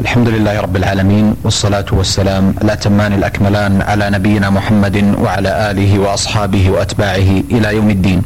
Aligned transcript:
الحمد 0.00 0.28
لله 0.28 0.60
رب 0.60 0.76
العالمين 0.76 1.36
والصلاة 1.44 1.84
والسلام 1.92 2.54
الأتمان 2.62 3.12
الأكملان 3.12 3.82
على 3.82 4.10
نبينا 4.10 4.50
محمد 4.50 5.14
وعلى 5.18 5.70
آله 5.70 5.98
وأصحابه 5.98 6.70
وأتباعه 6.70 7.30
إلى 7.50 7.76
يوم 7.76 7.90
الدين. 7.90 8.22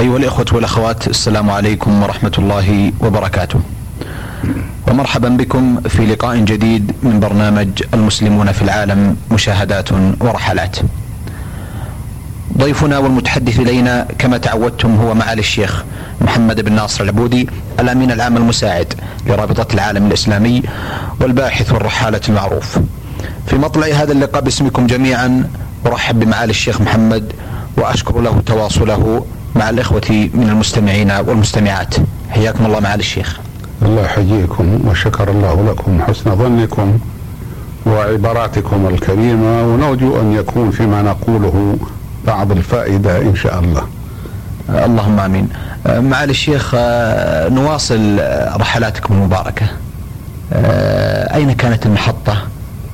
أيها 0.00 0.16
الإخوة 0.16 0.46
والأخوات 0.52 1.08
السلام 1.08 1.50
عليكم 1.50 2.02
ورحمة 2.02 2.32
الله 2.38 2.92
وبركاته. 3.00 3.60
ومرحبا 4.88 5.28
بكم 5.28 5.80
في 5.80 6.06
لقاء 6.06 6.36
جديد 6.36 6.92
من 7.02 7.20
برنامج 7.20 7.68
المسلمون 7.94 8.52
في 8.52 8.62
العالم 8.62 9.16
مشاهدات 9.30 9.88
ورحلات. 10.20 10.76
ضيفنا 12.60 12.98
والمتحدث 12.98 13.60
إلينا 13.60 14.06
كما 14.18 14.38
تعودتم 14.38 14.94
هو 14.94 15.14
معالي 15.14 15.40
الشيخ 15.40 15.84
محمد 16.20 16.60
بن 16.60 16.72
ناصر 16.72 17.04
العبودي 17.04 17.48
الأمين 17.80 18.10
العام 18.10 18.36
المساعد 18.36 18.94
لرابطة 19.26 19.74
العالم 19.74 20.06
الإسلامي 20.06 20.62
والباحث 21.20 21.72
والرحالة 21.72 22.20
المعروف. 22.28 22.78
في 23.46 23.56
مطلع 23.56 23.86
هذا 23.86 24.12
اللقاء 24.12 24.42
باسمكم 24.42 24.86
جميعا 24.86 25.50
ارحب 25.86 26.20
بمعالي 26.20 26.50
الشيخ 26.50 26.80
محمد 26.80 27.32
وأشكر 27.76 28.20
له 28.20 28.42
تواصله 28.46 29.24
مع 29.56 29.70
الإخوة 29.70 30.28
من 30.34 30.48
المستمعين 30.48 31.10
والمستمعات. 31.10 31.94
حياكم 32.30 32.66
الله 32.66 32.80
معالي 32.80 33.00
الشيخ. 33.00 33.40
الله 33.82 34.02
يحييكم 34.02 34.78
وشكر 34.88 35.30
الله 35.30 35.66
لكم 35.70 36.02
حسن 36.02 36.36
ظنكم 36.36 36.98
وعباراتكم 37.86 38.86
الكريمة 38.86 39.62
ونرجو 39.62 40.20
أن 40.20 40.32
يكون 40.32 40.70
فيما 40.70 41.02
نقوله 41.02 41.76
بعض 42.26 42.52
الفائدة 42.52 43.18
إن 43.18 43.36
شاء 43.36 43.58
الله 43.60 43.86
اللهم 44.68 45.20
آمين. 45.20 45.48
معالي 45.86 46.30
الشيخ 46.30 46.74
نواصل 47.54 48.18
رحلاتكم 48.56 49.14
المباركة. 49.14 49.66
أين 51.34 51.52
كانت 51.52 51.86
المحطة 51.86 52.42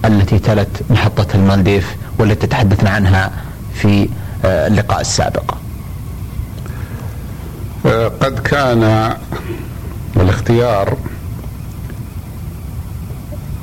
التي 0.04 0.38
تلت 0.38 0.82
محطة 0.90 1.26
المالديف 1.34 1.96
والتي 2.18 2.46
تحدثنا 2.46 2.90
عنها 2.90 3.30
في 3.74 4.08
اللقاء 4.44 5.00
السابق؟ 5.00 5.54
قد 8.20 8.38
كان 8.44 9.14
الاختيار 10.16 10.96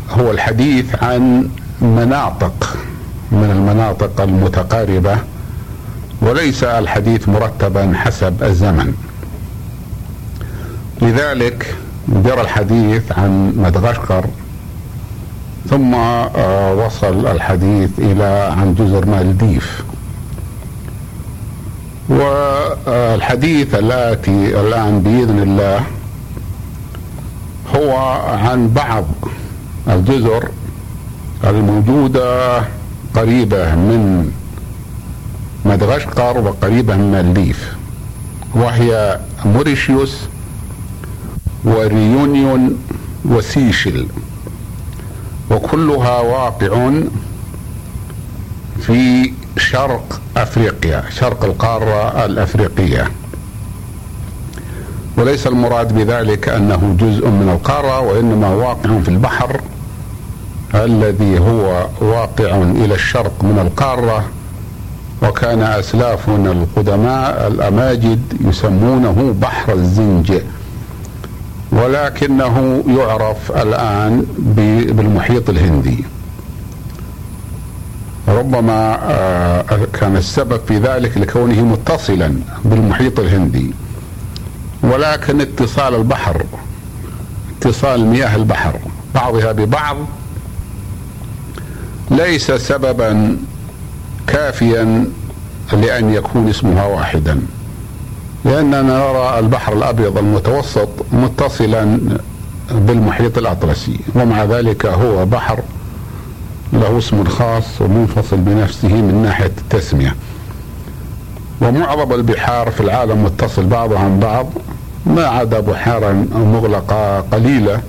هو 0.09 0.31
الحديث 0.31 1.03
عن 1.03 1.49
مناطق 1.81 2.77
من 3.31 3.51
المناطق 3.51 4.21
المتقاربة 4.21 5.17
وليس 6.21 6.63
الحديث 6.63 7.29
مرتبا 7.29 7.93
حسب 7.95 8.43
الزمن. 8.43 8.93
لذلك 11.01 11.75
جرى 12.07 12.41
الحديث 12.41 13.11
عن 13.11 13.53
مدغشقر 13.57 14.25
ثم 15.69 15.93
وصل 16.77 17.27
الحديث 17.27 17.89
إلى 17.97 18.53
عن 18.57 18.75
جزر 18.75 19.05
مالديف. 19.05 19.83
والحديث 22.09 23.75
الاتي 23.75 24.59
الآن 24.61 24.99
بإذن 24.99 25.39
الله 25.39 25.83
هو 27.75 27.97
عن 28.27 28.67
بعض 28.67 29.05
الجزر 29.87 30.49
الموجودة 31.43 32.61
قريبة 33.15 33.75
من 33.75 34.31
مدغشقر 35.65 36.37
وقريبة 36.37 36.95
من 36.95 37.01
المالديف 37.01 37.73
وهي 38.55 39.19
موريشيوس 39.45 40.17
وريونيون 41.63 42.77
وسيشل 43.25 44.07
وكلها 45.51 46.19
واقع 46.19 46.91
في 48.81 49.31
شرق 49.57 50.21
أفريقيا 50.37 51.03
شرق 51.09 51.45
القارة 51.45 52.25
الأفريقية. 52.25 53.11
وليس 55.17 55.47
المراد 55.47 55.95
بذلك 55.95 56.49
أنه 56.49 56.95
جزء 56.99 57.27
من 57.27 57.49
القارة 57.49 57.99
وإنما 57.99 58.49
واقع 58.49 58.99
في 58.99 59.09
البحر 59.09 59.61
الذي 60.75 61.39
هو 61.39 61.87
واقع 62.01 62.55
إلى 62.55 62.95
الشرق 62.95 63.43
من 63.43 63.59
القارة. 63.59 64.23
وكان 65.21 65.61
أسلافنا 65.61 66.51
القدماء 66.51 67.47
الأماجد 67.47 68.21
يسمونه 68.41 69.35
بحر 69.41 69.73
الزنج. 69.73 70.33
ولكنه 71.71 72.83
يعرف 72.87 73.51
الآن 73.51 74.25
بالمحيط 74.97 75.49
الهندي. 75.49 76.03
ربما 78.27 78.99
آه، 79.11 79.65
كان 79.93 80.17
السبب 80.17 80.61
في 80.67 80.77
ذلك 80.77 81.17
لكونه 81.17 81.61
متصلا 81.61 82.33
بالمحيط 82.65 83.19
الهندي. 83.19 83.73
ولكن 84.83 85.41
اتصال 85.41 85.95
البحر 85.95 86.45
اتصال 87.57 88.05
مياه 88.05 88.35
البحر 88.35 88.79
بعضها 89.15 89.51
ببعض 89.51 89.97
ليس 92.11 92.51
سببا 92.51 93.37
كافيا 94.27 95.05
لأن 95.73 96.13
يكون 96.13 96.49
اسمها 96.49 96.85
واحدا. 96.85 97.41
لأننا 98.45 98.81
نرى 98.81 99.39
البحر 99.39 99.73
الأبيض 99.73 100.17
المتوسط 100.17 100.89
متصلا 101.11 101.99
بالمحيط 102.71 103.37
الأطلسي 103.37 103.99
ومع 104.15 104.43
ذلك 104.43 104.85
هو 104.85 105.25
بحر 105.25 105.59
له 106.73 106.97
اسم 106.97 107.23
خاص 107.23 107.81
ومنفصل 107.81 108.37
بنفسه 108.37 108.87
من 108.87 109.21
ناحية 109.23 109.51
التسمية. 109.57 110.15
ومعظم 111.61 112.13
البحار 112.13 112.71
في 112.71 112.81
العالم 112.81 113.23
متصل 113.23 113.65
بعضها 113.65 113.99
عن 113.99 114.19
بعض 114.19 114.47
ما 115.05 115.25
عدا 115.25 115.59
بحارا 115.59 116.27
مغلقة 116.33 117.19
قليلة 117.19 117.81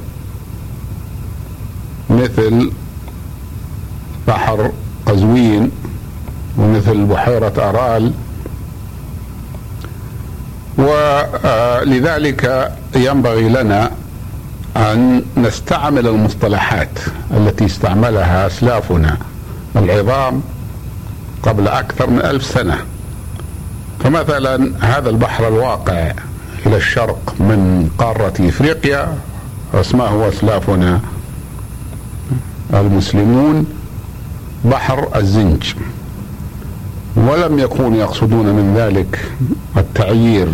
مثل 2.11 2.71
بحر 4.29 4.73
قزوين 5.07 5.71
ومثل 6.59 7.05
بحيرة 7.05 7.53
أرال 7.59 8.13
ولذلك 10.77 12.73
ينبغي 12.97 13.49
لنا 13.49 13.91
أن 14.77 15.23
نستعمل 15.37 16.07
المصطلحات 16.07 16.99
التي 17.31 17.67
استعملها 17.67 18.47
أسلافنا 18.47 19.17
العظام 19.77 20.43
قبل 21.43 21.69
أكثر 21.69 22.11
من 22.11 22.19
ألف 22.19 22.45
سنة. 22.45 22.79
فمثلا 24.05 24.73
هذا 24.81 25.11
البحر 25.11 25.49
الواقع 25.49 26.13
إلى 26.67 26.77
الشرق 26.77 27.35
من 27.39 27.91
قارة 27.99 28.33
إفريقيا 28.41 29.19
اسماه 29.75 30.29
أسلافنا 30.29 31.01
المسلمون 32.75 33.67
بحر 34.65 35.09
الزنج. 35.17 35.75
ولم 37.17 37.59
يكونوا 37.59 37.99
يقصدون 37.99 38.47
من 38.47 38.75
ذلك 38.77 39.31
التعيير 39.77 40.49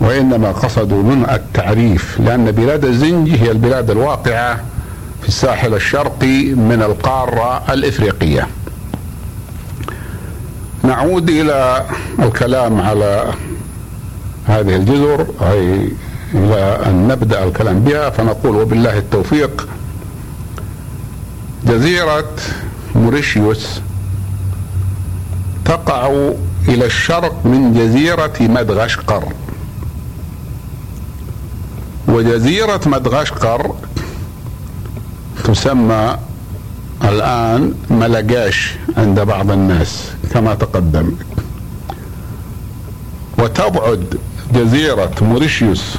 وإنما 0.00 0.52
قصدوا 0.52 1.02
من 1.02 1.26
التعريف 1.30 2.20
لأن 2.20 2.50
بلاد 2.50 2.84
الزنج 2.84 3.30
هي 3.30 3.50
البلاد 3.50 3.90
الواقعة 3.90 4.60
في 5.22 5.28
الساحل 5.28 5.74
الشرقي 5.74 6.44
من 6.44 6.82
القارة 6.82 7.72
الإفريقية. 7.72 8.46
نعود 10.82 11.30
إلى 11.30 11.84
الكلام 12.18 12.80
على 12.80 13.32
هذه 14.46 14.76
الجزر 14.76 15.26
أي 15.42 15.88
إلى 16.34 16.80
أن 16.86 17.08
نبدأ 17.08 17.44
الكلام 17.44 17.80
بها 17.80 18.10
فنقول 18.10 18.56
وبالله 18.56 18.98
التوفيق 18.98 19.68
جزيرة 21.66 22.24
موريشيوس 22.94 23.80
تقع 25.66 26.32
إلى 26.68 26.86
الشرق 26.86 27.46
من 27.46 27.74
جزيرة 27.74 28.34
مدغشقر. 28.40 29.32
وجزيرة 32.08 32.80
مدغشقر 32.86 33.74
تسمى 35.44 36.16
الآن 37.04 37.74
ملقاش 37.90 38.74
عند 38.96 39.20
بعض 39.20 39.50
الناس 39.50 40.10
كما 40.32 40.54
تقدم. 40.54 41.12
وتبعد 43.38 44.18
جزيرة 44.54 45.14
موريشيوس 45.20 45.94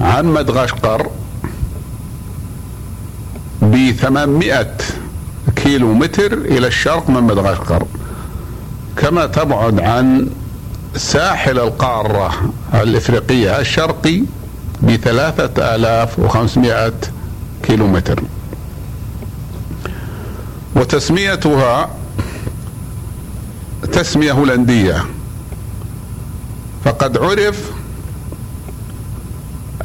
عن 0.00 0.26
مدغشقر 0.26 1.10
ب 3.62 3.92
800 3.92 4.76
كيلو 5.56 5.94
متر 5.94 6.32
إلى 6.32 6.66
الشرق 6.66 7.10
من 7.10 7.22
مدغشقر. 7.22 7.86
كما 8.98 9.26
تبعد 9.26 9.80
عن 9.80 10.28
ساحل 10.96 11.58
القارة 11.58 12.52
الإفريقية 12.74 13.60
الشرقي 13.60 14.22
بثلاثة 14.82 15.74
آلاف 15.74 16.18
وخمسمائة 16.18 16.92
كيلو 17.62 17.86
متر 17.86 18.22
وتسميتها 20.76 21.90
تسمية 23.92 24.32
هولندية. 24.32 25.04
فقد 26.84 27.18
عرف 27.18 27.70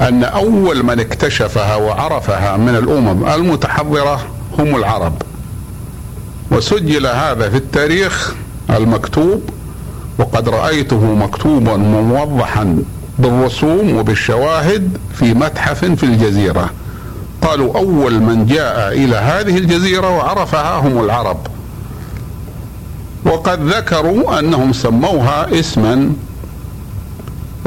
أن 0.02 0.24
أول 0.24 0.84
من 0.84 1.00
اكتشفها 1.00 1.76
وعرفها 1.76 2.58
من 2.58 2.76
الأمم 2.76 3.28
المتحضرة 3.28 4.28
هم 4.60 4.76
العرب. 4.76 5.22
وسجل 6.52 7.08
هذا 7.08 7.50
في 7.50 7.58
التاريخ 7.58 8.34
المكتوب 8.70 9.42
وقد 10.20 10.50
رأيته 10.50 11.16
مكتوبا 11.16 11.78
موضحا 11.78 12.78
بالرسوم 13.20 13.98
وبالشواهد 13.98 14.98
في 15.14 15.34
متحف 15.34 15.86
في 15.86 16.04
الجزيرة. 16.04 16.70
قالوا 17.42 17.78
أول 17.78 18.20
من 18.20 18.46
جاء 18.46 18.94
إلى 18.94 19.16
هذه 19.16 19.58
الجزيرة 19.58 20.18
وعرفها 20.18 20.80
هم 20.80 21.04
العرب. 21.04 21.38
وقد 23.26 23.68
ذكروا 23.68 24.40
أنهم 24.40 24.74
سموها 24.74 25.60
اسما 25.60 26.14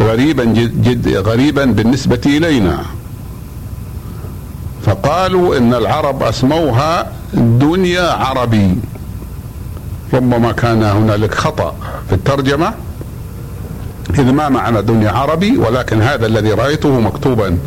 غريبا 0.00 0.44
جد, 0.44 0.82
جد 0.82 1.08
غريبا 1.16 1.64
بالنسبة 1.64 2.20
إلينا. 2.26 2.84
فقالوا 4.86 5.56
إن 5.56 5.74
العرب 5.74 6.22
أسموها 6.22 7.12
دنيا 7.34 8.10
عربي. 8.12 8.74
ربما 10.16 10.52
كان 10.52 10.82
هنالك 10.82 11.34
خطأ 11.34 11.74
في 12.08 12.14
الترجمة. 12.14 12.74
إذ 14.18 14.32
ما 14.32 14.48
معنى 14.48 14.82
دنيا 14.82 15.10
عربي 15.10 15.58
ولكن 15.58 16.02
هذا 16.02 16.26
الذي 16.26 16.52
رأيته 16.52 17.00
مكتوبا 17.00 17.58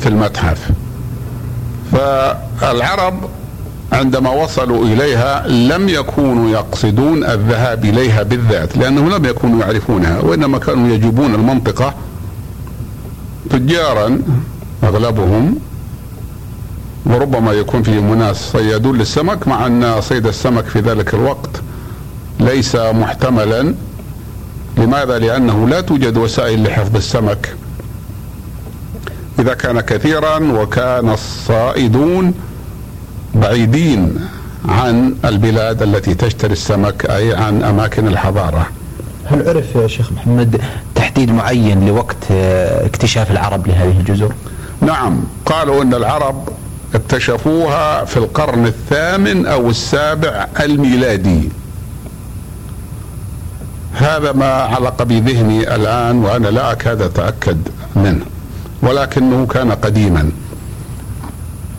في 0.00 0.08
المتحف. 0.08 0.70
فالعرب 1.92 3.14
عندما 3.92 4.30
وصلوا 4.30 4.84
إليها 4.84 5.48
لم 5.48 5.88
يكونوا 5.88 6.50
يقصدون 6.50 7.24
الذهاب 7.24 7.84
إليها 7.84 8.22
بالذات 8.22 8.76
لأنهم 8.76 9.10
لم 9.10 9.24
يكونوا 9.24 9.60
يعرفونها 9.60 10.20
وإنما 10.20 10.58
كانوا 10.58 10.88
يجوبون 10.88 11.34
المنطقة 11.34 11.94
تجارا 13.50 14.18
أغلبهم 14.84 15.58
وربما 17.06 17.52
يكون 17.52 17.82
فيهم 17.82 18.12
اناس 18.12 18.36
صيادون 18.36 18.98
للسمك 18.98 19.48
مع 19.48 19.66
أن 19.66 20.00
صيد 20.00 20.26
السمك 20.26 20.64
في 20.64 20.80
ذلك 20.80 21.14
الوقت 21.14 21.50
ليس 22.40 22.76
محتملا 22.76 23.74
لماذا؟ 24.78 25.18
لأنه 25.18 25.68
لا 25.68 25.80
توجد 25.80 26.16
وسائل 26.16 26.62
لحفظ 26.64 26.96
السمك 26.96 27.54
إذا 29.38 29.54
كان 29.54 29.80
كثيرا 29.80 30.38
وكان 30.38 31.10
الصائدون 31.10 32.34
بعيدين 33.34 34.28
عن 34.68 35.14
البلاد 35.24 35.82
التي 35.82 36.14
تشتري 36.14 36.52
السمك 36.52 37.06
أي 37.06 37.34
عن 37.34 37.62
أماكن 37.62 38.08
الحضارة. 38.08 38.66
هل 39.24 39.48
عرف 39.48 39.74
يا 39.74 39.86
شيخ 39.86 40.12
محمد 40.12 40.60
تحديد 40.94 41.30
معين 41.30 41.86
لوقت 41.86 42.16
آه، 42.30 42.86
اكتشاف 42.86 43.30
العرب 43.30 43.66
لهذه 43.66 44.00
الجزر؟ 44.00 44.32
نعم 44.80 45.20
قالوا 45.46 45.82
إن 45.82 45.94
العرب 45.94 46.48
اكتشفوها 46.94 48.04
في 48.04 48.16
القرن 48.16 48.66
الثامن 48.66 49.46
أو 49.46 49.70
السابع 49.70 50.46
الميلادي. 50.60 51.48
هذا 53.92 54.32
ما 54.32 54.52
علق 54.52 55.02
بذهني 55.02 55.74
الآن 55.74 56.24
وأنا 56.24 56.48
لا 56.48 56.72
اكاد 56.72 57.02
أتأكد 57.02 57.58
منه 57.96 58.24
ولكنه 58.82 59.46
كان 59.46 59.72
قديما. 59.72 60.30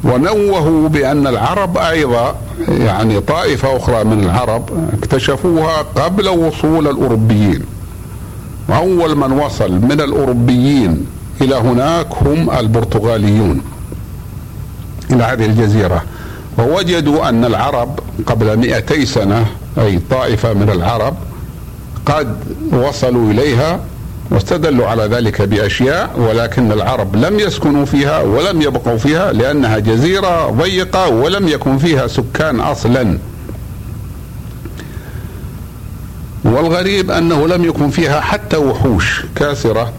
ونوهوا 0.03 0.89
بأن 0.89 1.27
العرب 1.27 1.77
أيضا 1.77 2.35
يعني 2.69 3.19
طائفة 3.19 3.77
أخرى 3.77 4.03
من 4.03 4.23
العرب 4.23 4.89
اكتشفوها 4.93 5.81
قبل 5.81 6.29
وصول 6.29 6.87
الأوروبيين. 6.87 7.63
وأول 8.69 9.15
من 9.15 9.31
وصل 9.31 9.71
من 9.71 10.01
الأوروبيين 10.01 11.05
إلى 11.41 11.55
هناك 11.55 12.07
هم 12.21 12.51
البرتغاليون. 12.51 13.61
إلى 15.11 15.23
هذه 15.23 15.45
الجزيرة. 15.45 16.03
ووجدوا 16.57 17.29
أن 17.29 17.45
العرب 17.45 17.99
قبل 18.25 18.57
200 18.57 19.05
سنة 19.05 19.45
أي 19.77 19.99
طائفة 20.09 20.53
من 20.53 20.69
العرب 20.69 21.15
قد 22.05 22.37
وصلوا 22.71 23.31
إليها 23.31 23.79
واستدلوا 24.31 24.87
على 24.87 25.03
ذلك 25.03 25.41
بأشياء 25.41 26.19
ولكن 26.19 26.71
العرب 26.71 27.15
لم 27.15 27.39
يسكنوا 27.39 27.85
فيها 27.85 28.21
ولم 28.21 28.61
يبقوا 28.61 28.97
فيها 28.97 29.33
لأنها 29.33 29.79
جزيرة 29.79 30.49
ضيقة 30.49 31.09
ولم 31.09 31.47
يكن 31.47 31.77
فيها 31.77 32.07
سكان 32.07 32.59
أصلا. 32.59 33.17
والغريب 36.43 37.11
أنه 37.11 37.47
لم 37.47 37.65
يكن 37.65 37.89
فيها 37.89 38.21
حتى 38.21 38.57
وحوش 38.57 39.25
كاسرة. 39.35 39.93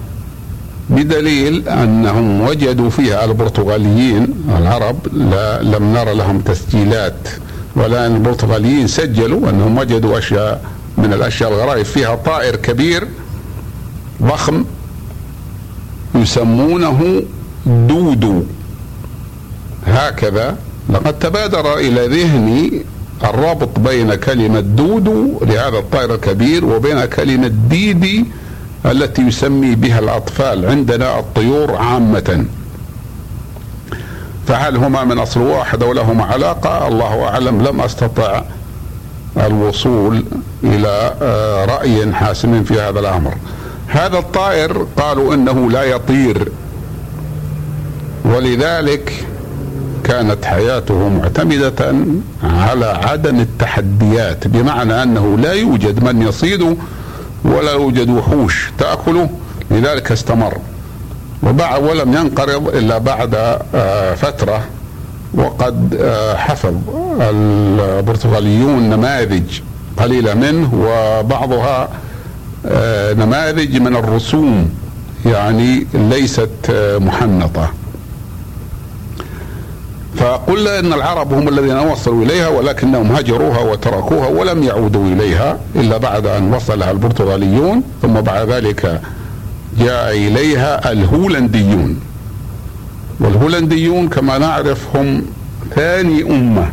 بدليل 0.90 1.69
أنهم 1.69 2.40
وجدوا 2.40 2.90
فيها 2.90 3.25
البرتغاليين 3.25 4.29
العرب 4.58 4.99
لا 5.12 5.62
لم 5.62 5.93
نرى 5.93 6.14
لهم 6.14 6.40
تسجيلات 6.40 7.29
ولا 7.76 8.06
البرتغاليين 8.06 8.87
سجلوا 8.87 9.50
أنهم 9.50 9.79
وجدوا 9.79 10.19
أشياء 10.19 10.64
من 10.99 11.12
الأشياء 11.12 11.50
الغرائب. 11.50 11.85
فيها 11.85 12.14
طائر 12.14 12.56
كبير 12.56 13.08
ضخم 14.23 14.64
يسمونه 16.14 17.23
دودو. 17.67 18.43
هكذا 19.87 20.56
لقد 20.90 21.19
تبادر 21.19 21.79
إلى 21.79 22.06
ذهني 22.06 22.82
الرابط 23.25 23.79
بين 23.79 24.14
كلمة 24.14 24.61
دودو 24.61 25.40
لهذا 25.43 25.79
الطائر 25.79 26.14
الكبير 26.14 26.64
وبين 26.64 27.05
كلمة 27.05 27.46
ديدي 27.70 28.25
التي 28.86 29.22
يسمي 29.22 29.75
بها 29.75 29.98
الأطفال 29.98 30.66
عندنا 30.66 31.19
الطيور 31.19 31.76
عامة. 31.76 32.44
فهل 34.46 34.76
هما 34.76 35.04
من 35.04 35.19
أصل 35.19 35.40
واحد 35.40 35.82
أو 35.82 35.92
لهما 35.92 36.25
علاقة؟ 36.25 36.88
الله 36.88 37.25
أعلم. 37.25 37.62
لم 37.62 37.80
أستطع 37.80 38.42
الوصول 39.36 40.25
إلى 40.64 41.14
آه، 41.22 41.64
رأي 41.64 42.12
حاسم 42.12 42.64
في 42.64 42.80
هذا 42.80 43.00
الأمر. 43.00 43.34
هذا 43.86 44.19
الطائر 44.19 44.86
قالوا 44.96 45.34
إنه 45.34 45.70
لا 45.70 45.82
يطير. 45.82 46.48
ولذلك 48.25 49.26
كانت 50.04 50.44
حياته 50.44 51.08
معتمدة 51.08 51.94
على 52.42 52.87
عدم 52.87 53.40
التحديات 53.40 54.49
بمعنى 54.49 55.02
أنه 55.02 55.38
لا 55.38 55.52
يوجد 55.52 56.04
من 56.04 56.23
يصيده 56.23 56.76
ولا 57.45 57.73
يوجد 57.73 58.11
وحوش 58.11 58.71
تأكله 58.78 59.30
لذلك 59.71 60.12
استمر. 60.12 60.59
وبعد 61.42 61.83
ولم 61.83 62.14
ينقرض 62.14 62.68
إلا 62.68 62.99
بعد 62.99 63.35
آه، 63.75 64.14
فترة 64.14 64.64
وقد 65.35 65.97
آه، 66.00 66.37
حفظ 66.37 66.75
البرتغاليون 67.21 68.90
نماذج 68.90 69.61
قليلة 69.97 70.35
منه 70.35 70.71
وبعضها 70.75 71.88
آه، 72.66 73.12
نماذج 73.12 73.76
من 73.76 73.97
الرسوم 73.97 74.71
يعني 75.26 75.87
ليست 75.95 76.73
محنطة. 77.00 77.71
فقلنا 80.18 80.78
إن 80.78 80.92
العرب 80.92 81.32
هم 81.32 81.48
الذين 81.48 81.78
وصلوا 81.78 82.25
إليها 82.25 82.48
ولكنهم 82.48 83.12
هجروها 83.12 83.60
وتركوها 83.60 84.26
ولم 84.28 84.62
يعودوا 84.62 85.06
إليها 85.06 85.58
إلا 85.76 85.96
بعد 85.96 86.26
أن 86.26 86.54
وصلها 86.54 86.90
البرتغاليون 86.90 87.82
ثم 88.02 88.12
بعد 88.12 88.48
ذلك 88.50 89.00
جاء 89.78 90.12
إليها 90.16 90.92
الهولنديون. 90.92 92.00
والهولنديون 93.20 94.08
كما 94.08 94.38
نعرف 94.38 94.96
هم 94.96 95.25
ثاني 95.75 96.22
أمة 96.22 96.72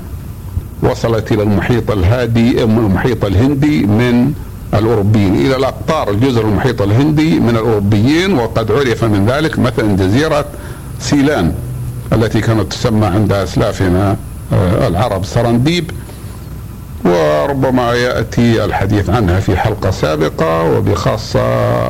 وصلت 0.84 1.32
إلى 1.32 1.44
المحيط 1.44 1.92
الهادي 1.92 2.64
المحيط 2.64 3.26
الهندي 3.26 3.86
من 3.86 4.34
الأوروبيين. 4.74 5.36
إلى 5.36 5.56
الأقطار 5.56 6.10
الجزر 6.12 6.42
المحيط 6.42 6.82
الهندي 6.82 7.40
من 7.40 7.50
الأوروبيين 7.50 8.34
وقد 8.34 8.72
عرف 8.72 9.04
من 9.04 9.26
ذلك 9.26 9.60
مثلا 9.60 9.96
جزيرة 9.96 10.46
سيلان. 11.00 11.54
التي 12.14 12.42
كانت 12.42 12.74
تسمى 12.74 13.06
عند 13.06 13.34
أسلافنا 13.34 14.18
آه، 14.54 14.88
العرب 14.88 15.26
سرنديب 15.26 15.92
وربما 17.06 17.94
يأتي 17.94 18.66
الحديث 18.66 19.10
عنها 19.10 19.40
في 19.40 19.58
حلقة 19.58 19.92
سابقة 19.92 20.64
وبخاصة 20.64 21.42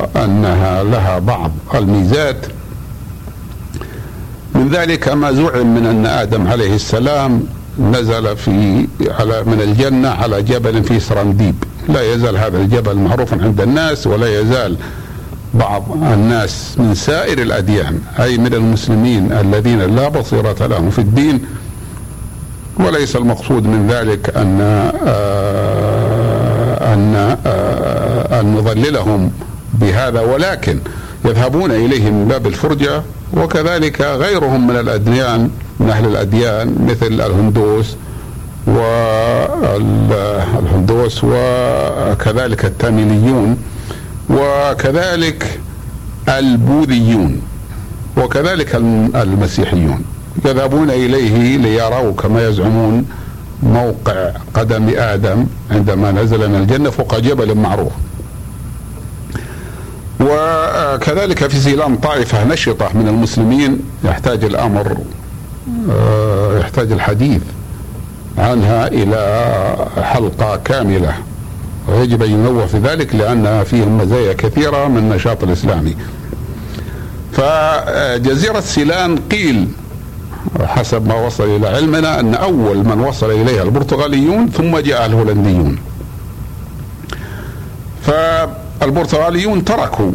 أنها 0.04 0.84
لها 0.84 1.18
بعض 1.18 1.52
الميزات. 1.74 2.46
من 4.54 4.68
ذلك 4.68 5.08
ما 5.08 5.32
زعم 5.32 5.74
من 5.74 5.86
أن 5.86 6.06
آدم 6.06 6.48
عليه 6.48 6.74
السلام 6.74 7.42
نزل 7.80 8.36
في 8.36 8.86
على 9.18 9.42
من 9.44 9.60
الجنة 9.60 10.08
على 10.08 10.42
جبل 10.42 10.84
في 10.84 11.00
سرنديب. 11.00 11.64
لا 11.88 12.14
يزال 12.14 12.36
هذا 12.36 12.58
الجبل 12.58 12.96
معروفا 12.96 13.42
عند 13.42 13.60
الناس 13.60 14.06
ولا 14.06 14.40
يزال 14.40 14.76
بعض 15.58 15.84
الناس 15.92 16.74
من 16.78 16.94
سائر 16.94 17.38
الأديان 17.42 18.00
أي 18.20 18.38
من 18.38 18.54
المسلمين 18.54 19.32
الذين 19.32 19.96
لا 19.96 20.08
بصيرة 20.08 20.66
لهم 20.66 20.90
في 20.90 20.98
الدين. 20.98 21.40
وليس 22.80 23.16
المقصود 23.16 23.66
من 23.66 23.86
ذلك 23.90 24.36
أن 24.36 24.60
آه، 25.06 26.94
أن 26.94 27.36
آه، 27.46 28.40
أن 28.40 28.54
نضللهم 28.54 29.30
بهذا 29.74 30.20
ولكن 30.20 30.78
يذهبون 31.24 31.70
اليه 31.70 32.10
من 32.10 32.28
باب 32.28 32.46
الفرجة 32.46 33.02
وكذلك 33.34 34.00
غيرهم 34.00 34.66
من 34.66 34.76
الأديان 34.76 35.50
من 35.80 35.90
أهل 35.90 36.04
الأديان 36.06 36.86
مثل 36.90 37.06
الهندوس 37.06 37.96
والهندوس 39.76 41.24
وكذلك 41.24 42.64
التاميليون 42.64 43.56
وكذلك 44.30 45.60
البوذيون 46.28 47.42
وكذلك 48.16 48.74
المسيحيون 49.14 50.04
يذهبون 50.44 50.90
إليه 50.90 51.56
ليروا 51.56 52.12
كما 52.12 52.48
يزعمون 52.48 53.06
موقع 53.62 54.30
قدم 54.54 54.92
آدم 54.96 55.46
عندما 55.70 56.12
نزل 56.12 56.48
من 56.50 56.56
الجنة 56.56 56.90
فوق 56.90 57.18
جبل 57.18 57.54
معروف. 57.54 57.92
وكذلك 60.20 61.46
في 61.46 61.56
سيلان 61.60 61.96
طائفة 61.96 62.44
نشطة 62.44 62.88
من 62.94 63.08
المسلمين 63.08 63.80
يحتاج 64.04 64.44
الأمر 64.44 64.96
آه، 65.90 66.58
يحتاج 66.58 66.92
الحديث 66.92 67.42
عنها 68.38 68.86
إلى 68.86 69.76
حلقة 70.02 70.56
كاملة. 70.56 71.14
ويجب 71.88 72.22
أن 72.22 72.30
ينوه 72.30 72.66
في 72.66 72.78
ذلك 72.78 73.14
لأن 73.14 73.64
فيهم 73.64 73.98
مزايا 73.98 74.32
كثيرة 74.32 74.88
من 74.88 74.98
النشاط 74.98 75.42
الإسلامي. 75.42 75.96
فجزيرة 77.32 78.60
سيلان 78.60 79.16
قيل 79.16 79.68
حسب 80.64 81.06
ما 81.06 81.14
وصل 81.14 81.56
إلى 81.56 81.68
علمنا 81.68 82.20
أن 82.20 82.34
أول 82.34 82.76
من 82.76 83.00
وصل 83.00 83.30
إليها 83.30 83.62
البرتغاليون 83.62 84.48
ثم 84.48 84.78
جاء 84.78 85.06
الهولنديون. 85.06 85.78
فالبرتغاليون 88.02 89.64
تركوا 89.64 90.12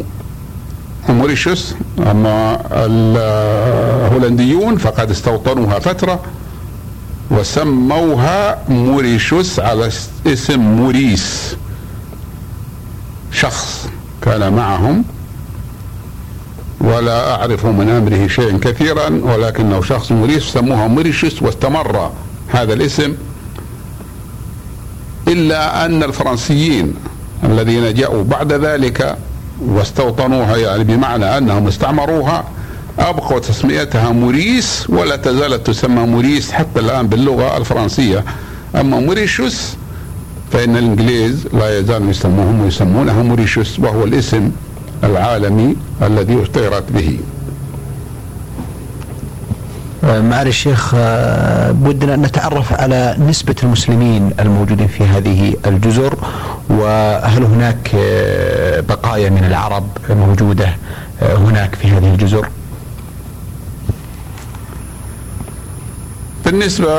موريشيوس 1.10 1.75
أما 2.12 2.62
الهولنديون 2.72 4.78
فقد 4.78 5.12
استوطنوها 5.12 5.80
فترة 5.80 6.20
وسموها 7.32 8.58
موريشوس 8.70 9.60
على 9.60 9.90
اسم 10.28 10.60
موريس 10.60 11.56
شخص 13.31 13.88
كان 14.21 14.53
معهم 14.53 15.03
ولا 16.81 17.35
أعرف 17.35 17.65
من 17.65 17.89
أمره 17.89 18.27
شيئا 18.27 18.59
كثيرا 18.61 19.21
ولكنه 19.23 19.81
شخص 19.81 20.11
موريس 20.11 20.43
سموها 20.43 20.88
موريشوس 20.88 21.41
واستمر 21.41 22.11
هذا 22.47 22.73
الاسم 22.73 23.15
إلا 25.27 25.85
أن 25.85 26.03
الفرنسيين 26.03 26.93
الذين 27.43 27.93
جاءوا 27.93 28.23
بعد 28.23 28.53
ذلك 28.53 29.17
واستوطنوها 29.61 30.57
يعني 30.57 30.83
بمعنى 30.83 31.38
أنهم 31.38 31.67
استعمروها 31.67 32.43
أبقوا 33.00 33.39
تسميتها 33.39 34.09
موريس 34.09 34.85
ولا 34.89 35.15
تزالت 35.15 35.67
تسمى 35.67 36.05
موريس 36.05 36.51
حتى 36.51 36.79
الآن 36.79 37.07
باللغة 37.07 37.57
الفرنسية. 37.57 38.23
أما 38.75 39.00
موريشوس 39.00 39.73
فإن 40.51 40.77
الإنجليز 40.77 41.48
لا 41.53 41.79
يزالوا 41.79 42.10
يسموهم 42.10 42.62
ويسمونها 42.62 43.24
موريشوس 43.24 43.79
وهو 43.79 44.03
الاسم 44.03 44.51
العالمي 45.03 45.75
الذي 46.01 46.41
اشتهرت 46.41 46.91
به 46.91 47.20
آه، 50.03 50.22
معالي 50.22 50.50
الشيخ 50.50 50.93
آه، 50.98 51.72
بدنا 51.72 52.13
أن 52.13 52.22
نتعرف 52.22 52.74
على 52.74 53.15
نسبة 53.20 53.55
المسلمين 53.63 54.31
الموجودين 54.39 54.88
في 54.88 55.03
هذه 55.03 55.53
الجزر 55.65 56.17
وهل 56.70 57.43
هناك 57.43 57.91
آه، 57.96 58.79
بقايا 58.79 59.29
من 59.29 59.43
العرب 59.43 59.88
موجودة 60.10 60.75
هناك 61.22 61.75
في 61.75 61.88
هذه 61.88 62.13
الجزر؟ 62.13 62.48
بالنسبة 66.55 66.91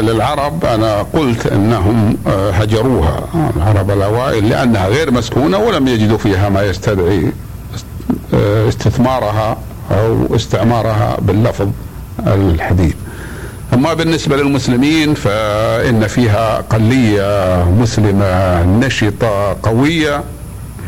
للعرب 0.00 0.64
أنا 0.64 1.02
قلت 1.02 1.46
أنهم 1.46 2.16
آه، 2.26 2.50
هجروها. 2.50 3.20
العرب 3.56 3.90
الأوائل 3.90 4.48
لأنها 4.48 4.88
غير 4.88 5.10
مسكونة 5.10 5.58
ولم 5.58 5.88
يجدوا 5.88 6.18
فيها 6.18 6.48
ما 6.48 6.62
يستدعي 6.62 7.32
آه، 8.34 8.68
استثمارها 8.68 9.56
أو 9.90 10.34
استعمارها 10.36 11.16
باللفظ 11.20 11.68
الحديث. 12.26 12.94
أما 13.74 13.94
بالنسبة 13.94 14.36
للمسلمين 14.36 15.14
فإن 15.14 16.06
فيها 16.06 16.58
أقلية 16.58 17.64
مسلمة 17.80 18.62
نشطة 18.62 19.56
قوية 19.62 20.22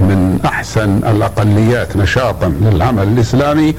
من 0.01 0.39
أحسن 0.45 0.97
الأقليات 0.97 1.97
نشاطا 1.97 2.49
للعمل 2.61 3.03
الإسلامي 3.03 3.75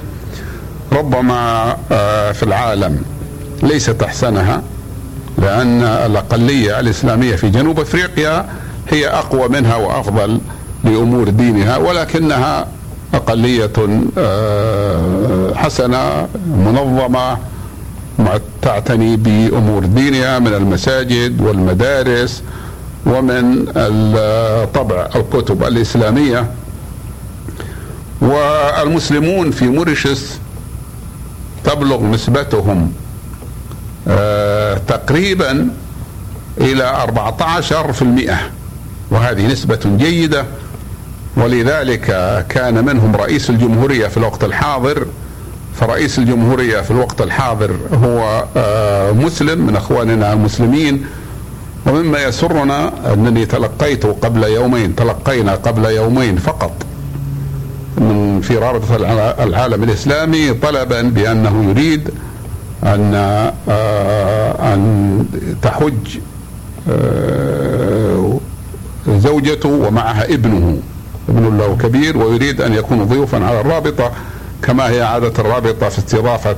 ربما 0.93 1.75
آه، 1.91 2.31
في 2.31 2.43
العالم. 2.43 3.01
ليست 3.63 4.03
أحسنها 4.03 4.61
لأن 5.37 5.83
الأقلية 5.83 6.79
الإسلامية 6.79 7.35
في 7.35 7.49
جنوب 7.49 7.79
أفريقيا 7.79 8.45
هي 8.89 9.07
أقوى 9.07 9.47
منها 9.49 9.75
وأفضل 9.75 10.39
لأمور 10.83 11.29
دينها 11.29 11.77
ولكنها 11.77 12.67
أقلية 13.13 13.71
آه، 14.17 15.53
حسنة 15.55 16.27
منظمة 16.57 17.37
تعتني 18.61 19.15
بأمور 19.15 19.85
دينها 19.85 20.39
من 20.39 20.53
المساجد 20.53 21.41
والمدارس 21.41 22.43
ومن 23.05 23.65
طبع 24.73 25.09
الكتب 25.15 25.63
الإسلامية. 25.63 26.51
والمسلمون 28.21 29.51
في 29.51 29.67
موريشيوس 29.67 30.25
تبلغ 31.63 32.03
نسبتهم 32.03 32.91
تقريبا 34.87 35.67
إلى 36.61 36.83
14% 36.83 38.33
وهذه 39.11 39.47
نسبة 39.47 39.79
جيدة. 39.97 40.45
ولذلك 41.37 42.05
كان 42.49 42.85
منهم 42.85 43.15
رئيس 43.15 43.49
الجمهورية 43.49 44.07
في 44.07 44.17
الوقت 44.17 44.43
الحاضر. 44.43 45.05
فرئيس 45.79 46.19
الجمهورية 46.19 46.81
في 46.81 46.91
الوقت 46.91 47.21
الحاضر 47.21 47.75
هو 47.93 48.45
آه، 48.57 49.11
مسلم 49.11 49.67
من 49.67 49.75
أخواننا 49.75 50.33
المسلمين. 50.33 51.05
ومما 51.85 52.23
يسرنا 52.23 52.93
أنني 53.13 53.45
تلقيت 53.45 54.05
قبل 54.05 54.43
يومين 54.43 54.95
تلقينا 54.95 55.55
قبل 55.55 55.85
يومين 55.85 56.37
فقط 56.37 56.71
من 57.97 58.41
في 58.43 58.55
رابطة 58.57 58.95
العالم 59.43 59.83
الإسلامي 59.83 60.53
طلبا 60.53 61.01
بأنه 61.01 61.69
يريد 61.69 62.09
أن 62.83 63.15
آه، 63.69 64.73
أن 64.73 65.25
تحج 65.61 66.17
آه، 66.89 68.39
زوجته 69.07 69.69
ومعها 69.69 70.25
ابنه 70.25 70.77
ابن 71.29 71.57
له 71.57 71.77
كبير 71.81 72.17
ويريد 72.17 72.61
أن 72.61 72.73
يكون 72.73 73.03
ضيوفا 73.03 73.45
على 73.45 73.61
الرابطة 73.61 74.11
كما 74.61 74.89
هي 74.89 75.01
عادة 75.01 75.33
الرابطة 75.39 75.89
في 75.89 75.99
استضافة 75.99 76.55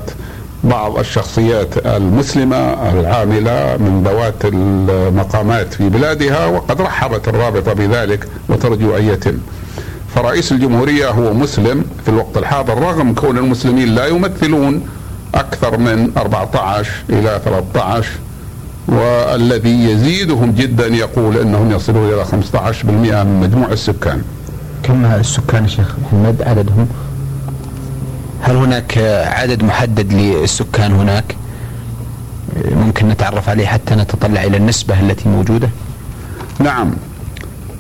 بعض 0.64 1.00
الشخصيات 1.00 1.86
المسلمة 1.86 2.56
العاملة 3.00 3.78
من 3.78 4.04
ذوات 4.06 4.46
المقامات 4.46 5.74
في 5.74 5.90
بلادها 5.90 6.46
وقد 6.46 6.82
رحبت 6.82 7.28
الرابطة 7.28 7.74
بذلك 7.74 8.28
وترجو 8.50 8.98
أن 8.98 9.04
يتم. 9.04 9.38
فرئيس 10.16 10.52
الجمهورية 10.52 11.10
هو 11.10 11.34
مسلم 11.34 11.86
في 12.06 12.10
الوقت 12.10 12.38
الحاضر 12.38 12.78
رغم 12.78 13.14
كون 13.14 13.38
المسلمين 13.38 13.96
لا 13.96 14.06
يمثلون 14.08 14.82
أكثر 15.36 15.78
من 15.78 16.12
14 16.18 16.92
إلى 17.10 17.42
13 17.46 18.10
والذي 18.88 19.84
يزيدهم 19.90 20.52
جدا 20.52 20.88
يقول 20.88 21.38
أنهم 21.38 21.72
يصلون 21.72 22.10
إلى 22.14 22.26
15% 22.26 22.86
من 22.86 23.40
مجموع 23.40 23.68
السكان. 23.72 24.22
كم 24.84 25.06
السكان 25.06 25.68
شيخ 25.68 25.96
محمد 26.04 26.42
عددهم؟ 26.42 26.88
هل 28.42 28.56
هناك 28.56 28.98
عدد 29.28 29.64
محدد 29.64 30.14
للسكان 30.14 30.92
هناك؟ 30.92 31.36
ممكن 32.72 33.08
نتعرف 33.08 33.50
عليه 33.50 33.66
حتى 33.66 33.96
نتطلع 33.96 34.44
إلى 34.44 34.58
النسبة 34.58 35.00
التي 35.00 35.30
موجودة؟ 35.30 35.70
نعم. 36.60 36.94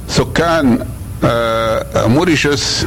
سكان 0.08 0.80
آه، 1.24 2.08
موريشيوس 2.08 2.86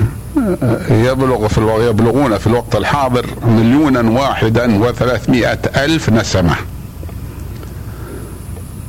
يبلغ 0.91 1.49
في 1.49 1.87
يبلغون 1.89 2.39
في 2.39 2.47
الوقت 2.47 2.77
الحاضر 2.77 3.27
مليونا 3.47 4.21
واحدا 4.21 4.79
وثلاثمائة 4.79 5.59
ألف 5.77 6.11
نسمة. 6.11 6.57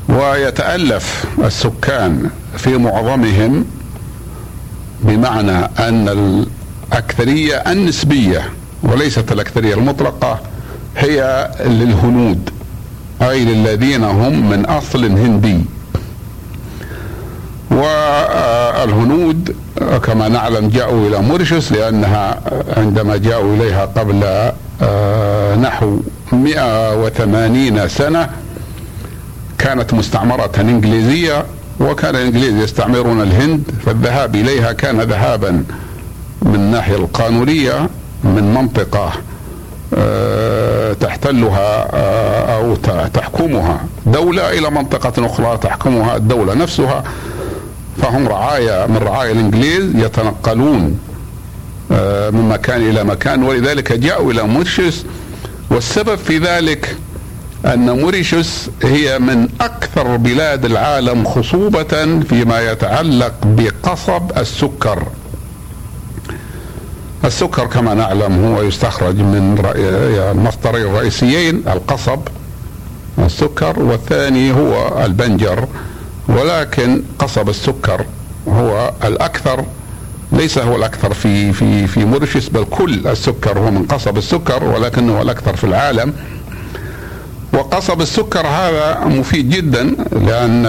ويتألف 0.09 1.25
السكان 1.43 2.29
في 2.57 2.77
معظمهم 2.77 3.65
بمعنى 5.01 5.57
أن 5.79 6.45
الأكثرية 6.91 7.55
النسبية 7.55 8.49
وليست 8.83 9.31
الأكثرية 9.31 9.73
المطلقة 9.75 10.39
هي 10.97 11.49
للهنود 11.65 12.49
أي 13.21 13.45
للذين 13.45 14.03
هم 14.03 14.49
من 14.49 14.65
أصل 14.65 15.05
هندي. 15.05 15.61
والهنود 18.81 19.55
كما 20.03 20.27
نعلم 20.27 20.69
جاءوا 20.69 21.07
إلى 21.07 21.21
موريشيوس 21.21 21.71
لأنها 21.71 22.41
عندما 22.77 23.17
جاءوا 23.17 23.55
إليها 23.55 23.85
قبل 23.85 24.51
آه، 24.81 25.55
نحو 25.55 25.99
180 26.31 27.87
سنة 27.87 28.29
كانت 29.57 29.93
مستعمرة 29.93 30.51
إنجليزية 30.59 31.45
وكان 31.79 32.15
الإنجليز 32.15 32.63
يستعمرون 32.63 33.21
الهند 33.21 33.63
فالذهاب 33.85 34.35
إليها 34.35 34.71
كان 34.71 35.01
ذهابا 35.01 35.63
من 36.41 36.55
الناحية 36.55 36.95
القانونية 36.95 37.89
من 38.23 38.53
منطقة 38.53 39.11
آه، 39.97 40.93
تحتلها 40.93 41.87
آه، 41.93 42.57
أو 42.57 42.75
تحكمها. 43.13 43.81
دولة 44.05 44.49
إلى 44.51 44.69
منطقة 44.69 45.25
أخرى 45.25 45.57
تحكمها 45.57 46.15
الدولة 46.15 46.53
نفسها. 46.53 47.03
فهم 48.01 48.27
رعايا 48.27 48.87
من 48.87 48.97
رعايا 48.97 49.31
الإنجليز 49.31 49.95
يتنقلون 49.95 50.99
آه، 51.91 52.29
من 52.29 52.49
مكان 52.49 52.81
إلى 52.89 53.03
مكان 53.03 53.43
ولذلك 53.43 53.91
جاءوا 53.93 54.31
إلى 54.31 54.43
مورشيوس 54.43 55.05
والسبب 55.69 56.15
في 56.15 56.37
ذلك 56.37 56.95
أن 57.65 57.99
موريشيوس 57.99 58.69
هي 58.83 59.19
من 59.19 59.47
أكثر 59.61 60.17
بلاد 60.17 60.65
العالم 60.65 61.25
خصوبة 61.25 62.19
فيما 62.29 62.71
يتعلق 62.71 63.33
بقصب 63.43 64.37
السكر. 64.37 65.03
السكر 67.25 67.65
كما 67.65 67.93
نعلم 67.93 68.45
هو 68.45 68.61
يستخرج 68.61 69.15
من 69.15 69.61
المصدرين 70.31 70.85
الرئيسيين 70.85 71.63
القصب 71.67 72.19
السكر 73.19 73.79
والثاني 73.79 74.51
هو 74.51 75.03
البنجر. 75.05 75.67
ولكن 76.29 77.01
قصب 77.19 77.49
السكر 77.49 78.05
هو 78.47 78.91
الأكثر 79.03 79.65
ليس 80.31 80.57
هو 80.57 80.75
الأكثر 80.75 81.13
في 81.13 81.53
في 81.53 81.87
في 81.87 82.05
موريشيوس 82.05 82.49
بل 82.49 82.63
كل 82.69 83.07
السكر 83.07 83.59
هو 83.59 83.71
من 83.71 83.85
قصب 83.85 84.17
السكر 84.17 84.63
ولكنه 84.63 85.21
الأكثر 85.21 85.55
في 85.55 85.63
العالم. 85.63 86.13
وقصب 87.53 88.01
السكر 88.01 88.47
هذا 88.47 88.99
مفيد 89.05 89.49
جدا 89.49 89.83
لأن 90.11 90.65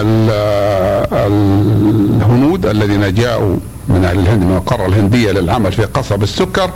الهنود 1.13 2.65
الذين 2.65 3.13
جاءوا 3.13 3.57
من 3.87 4.05
أهل 4.05 4.19
الهند 4.19 4.43
من 4.43 4.55
القارة 4.55 4.85
الهندية 4.85 5.31
للعمل 5.31 5.71
في 5.71 5.83
قصب 5.85 6.23
السكر 6.23 6.71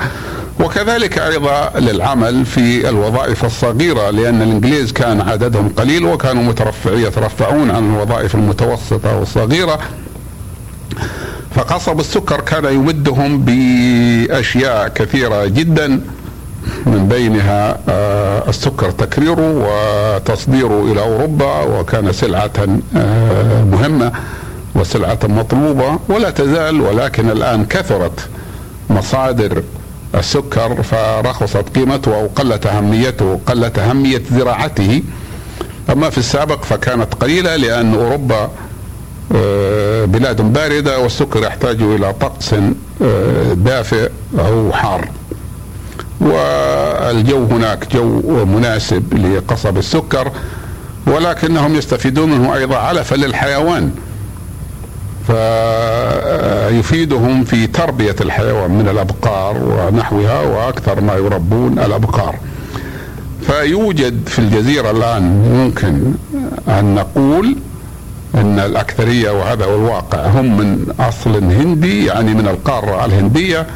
وكذلك 0.60 1.20
أيضا 1.20 1.72
للعمل 1.80 2.46
في 2.46 2.90
الوظائف 2.90 3.46
الصغيرة 3.46 4.10
لأن 4.10 4.42
الإنجليز 4.42 4.92
كان 4.92 5.22
عددهم 5.22 5.70
قليل 5.78 6.06
وكانوا 6.06 6.44
مترفع 6.44 6.92
يترفعون 6.94 7.72
عن 7.72 7.96
الوظائف 7.96 8.36
المتوسطة 8.36 9.20
والصغيرة. 9.20 9.80
فقصب 11.56 12.00
السكر 12.00 12.42
كان 12.42 12.66
يمدهم 12.66 13.46
بأشياء 13.46 14.88
كثيرة 14.88 15.46
جدا 15.46 16.02
من 16.86 17.08
بينها 17.08 17.78
آه، 17.90 18.50
السكر 18.50 18.92
تكريره 18.92 19.52
وتصديره 19.56 20.92
إلى 20.92 21.02
أوروبا 21.02 21.62
وكان 21.62 22.12
سلعة 22.12 22.52
آه، 22.98 23.64
مهمة 23.64 24.12
وسلعة 24.76 25.20
مطلوبة 25.24 26.00
ولا 26.10 26.30
تزال 26.30 26.82
ولكن 26.82 27.30
الآن 27.30 27.66
كثرت 27.66 28.28
مصادر 28.90 29.64
السكر 30.16 30.84
فرخصت 30.84 31.78
قيمته 31.78 32.16
أو 32.16 32.28
قلت 32.36 32.66
أهميته 32.66 33.40
قلت 33.46 33.80
أهمية 33.80 34.22
زراعته. 34.32 35.02
أما 35.92 36.10
في 36.10 36.18
السابق 36.18 36.64
فكانت 36.64 37.14
قليلة 37.14 37.56
لأن 37.56 37.94
أوروبا 37.94 38.50
آه، 39.36 40.06
بلاد 40.06 40.42
باردة 40.42 41.00
والسكر 41.00 41.44
يحتاج 41.44 41.82
إلى 41.82 42.14
طقس 42.14 42.56
دافئ 43.56 44.10
أو 44.40 44.72
حار. 44.72 45.10
والجو 46.22 47.46
هناك 47.46 47.94
جو 47.94 48.22
مناسب 48.46 49.14
لقصب 49.14 49.78
السكر 49.78 50.32
ولكنهم 51.08 51.76
يستفيدون 51.76 52.32
منه 52.32 52.56
أيضا 52.56 52.78
علفا 52.78 53.16
للحيوان. 53.16 53.92
فيفيدهم 56.70 57.44
في 57.44 57.68
تربية 57.68 58.16
الحيوان 58.22 58.72
من 58.72 58.88
الأبقار 58.90 59.58
ونحوها 59.58 60.42
وأكثر 60.42 61.02
ما 61.02 61.14
يربون 61.14 61.80
الأبقار. 61.80 62.36
فيوجد 63.48 64.28
في 64.28 64.40
الجزيرة 64.40 64.92
الآن 64.92 65.24
ممكن 65.56 66.14
أن 66.68 66.96
نقول 66.96 67.56
إن 68.36 68.60
الأكثرية 68.60 69.30
وهذا 69.32 69.66
هو 69.66 69.76
الواقع 69.76 70.26
هم 70.28 70.58
من 70.58 70.86
أصل 71.00 71.44
هندي 71.44 72.06
يعني 72.06 72.34
من 72.34 72.48
القارة 72.48 73.06
الهندية 73.06 73.68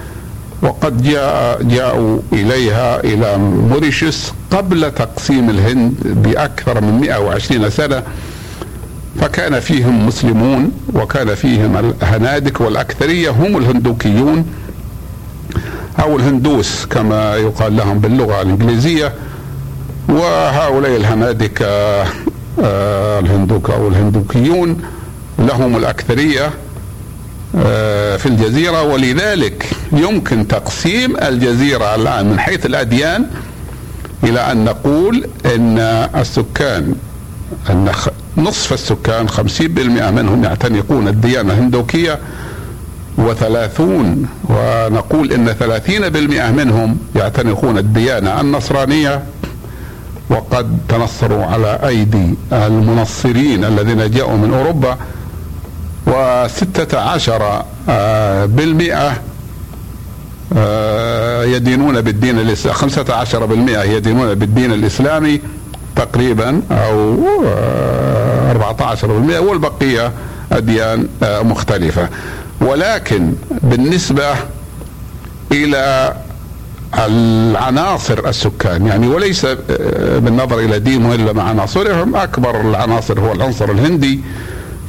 وقد 0.62 1.04
جاء 1.04 1.64
جاءوا 1.64 2.20
إليها 2.34 3.00
إلى 3.04 3.38
موريشيوس 3.38 4.32
قبل 4.52 4.92
تقسيم 4.92 5.50
الهند 5.50 5.94
بأكثر 6.04 6.82
من 6.82 7.00
120 7.02 7.70
سنة 7.70 8.04
فكان 9.20 9.60
فيهم 9.60 10.08
مسلمون 10.08 10.72
وكان 10.94 11.36
فيهم 11.36 11.78
الهنادك 11.78 12.62
والأكثرية 12.62 13.30
هم 13.30 13.58
الهندوكيون 13.58 14.46
أو 16.00 16.16
الهندوس 16.18 16.86
كما 16.86 17.36
يقال 17.36 17.76
لهم 17.78 18.00
باللغة 18.00 18.42
الإنجليزية 18.42 19.14
وهؤلاء 20.10 20.96
الهنادك 20.96 21.62
آه، 21.62 23.20
الهندوك 23.20 23.70
أو 23.70 23.88
الهندوكيون 23.88 24.82
لهم 25.40 25.78
الأكثرية 25.78 26.50
آه، 27.58 28.18
في 28.18 28.26
الجزيرة 28.26 28.84
ولذلك 28.84 29.70
يمكن 29.92 30.48
تقسيم 30.48 31.18
الجزيرة 31.18 31.96
الآن 31.96 32.30
من 32.30 32.40
حيث 32.40 32.66
الأديان 32.66 33.26
إلى 34.24 34.40
أن 34.52 34.66
نقول 34.66 35.28
أن 35.46 35.78
السكان 36.16 36.96
أن 37.70 37.92
نصف 38.40 38.74
السكان 38.74 39.30
خمسين 39.30 39.68
بالمئة 39.74 40.12
منهم 40.12 40.44
يعتنقون 40.44 41.08
الديانة 41.08 41.54
الهندوكية 41.54 42.20
وثلاثون 43.18 44.28
ونقول 44.50 45.32
إن 45.34 45.48
ثلاثين 45.54 46.10
بالمئة 46.10 46.52
منهم 46.52 46.98
يعتنقون 47.16 47.78
الديانة 47.78 48.42
النصرانية 48.42 49.24
وقد 50.30 50.78
تنصروا 50.90 51.46
على 51.46 51.80
أيدي 51.88 52.34
المنصرين 52.54 53.66
الذين 53.66 54.12
جاءوا 54.12 54.38
من 54.38 54.54
أوروبا 54.54 54.98
وستة 56.08 57.00
عشر 57.00 57.64
آه، 57.90 58.46
بالمئة 58.46 59.22
آه، 60.58 61.44
يدينون 61.44 62.02
بالدين 62.02 62.40
الإسلامي 62.40 62.78
خمسة 62.78 63.06
عشر 63.14 63.46
بالمئة 63.46 63.84
يدينون 63.84 64.36
بالدين 64.36 64.72
الإسلامي 64.74 65.42
تقريبا 65.96 66.62
أو 66.72 67.18
آه، 68.50 68.52
أربعة 68.52 68.78
عشر 68.82 69.08
بالمئة 69.08 69.40
والبقية 69.40 70.12
أديان 70.52 71.08
مختلفة. 71.22 72.10
ولكن 72.62 73.34
بالنسبة 73.64 74.26
إلى 75.52 76.14
العناصر 76.94 78.28
السكان 78.30 78.86
يعني 78.86 79.08
وليس 79.08 79.46
بالنظر 80.16 80.60
إلى 80.60 80.80
دينهم 80.80 81.12
إلا 81.12 81.34
مع 81.34 81.44
عناصرهم 81.44 82.16
أكبر 82.16 82.62
العناصر 82.62 83.20
هو 83.20 83.32
العنصر 83.32 83.72
الهندي. 83.72 84.20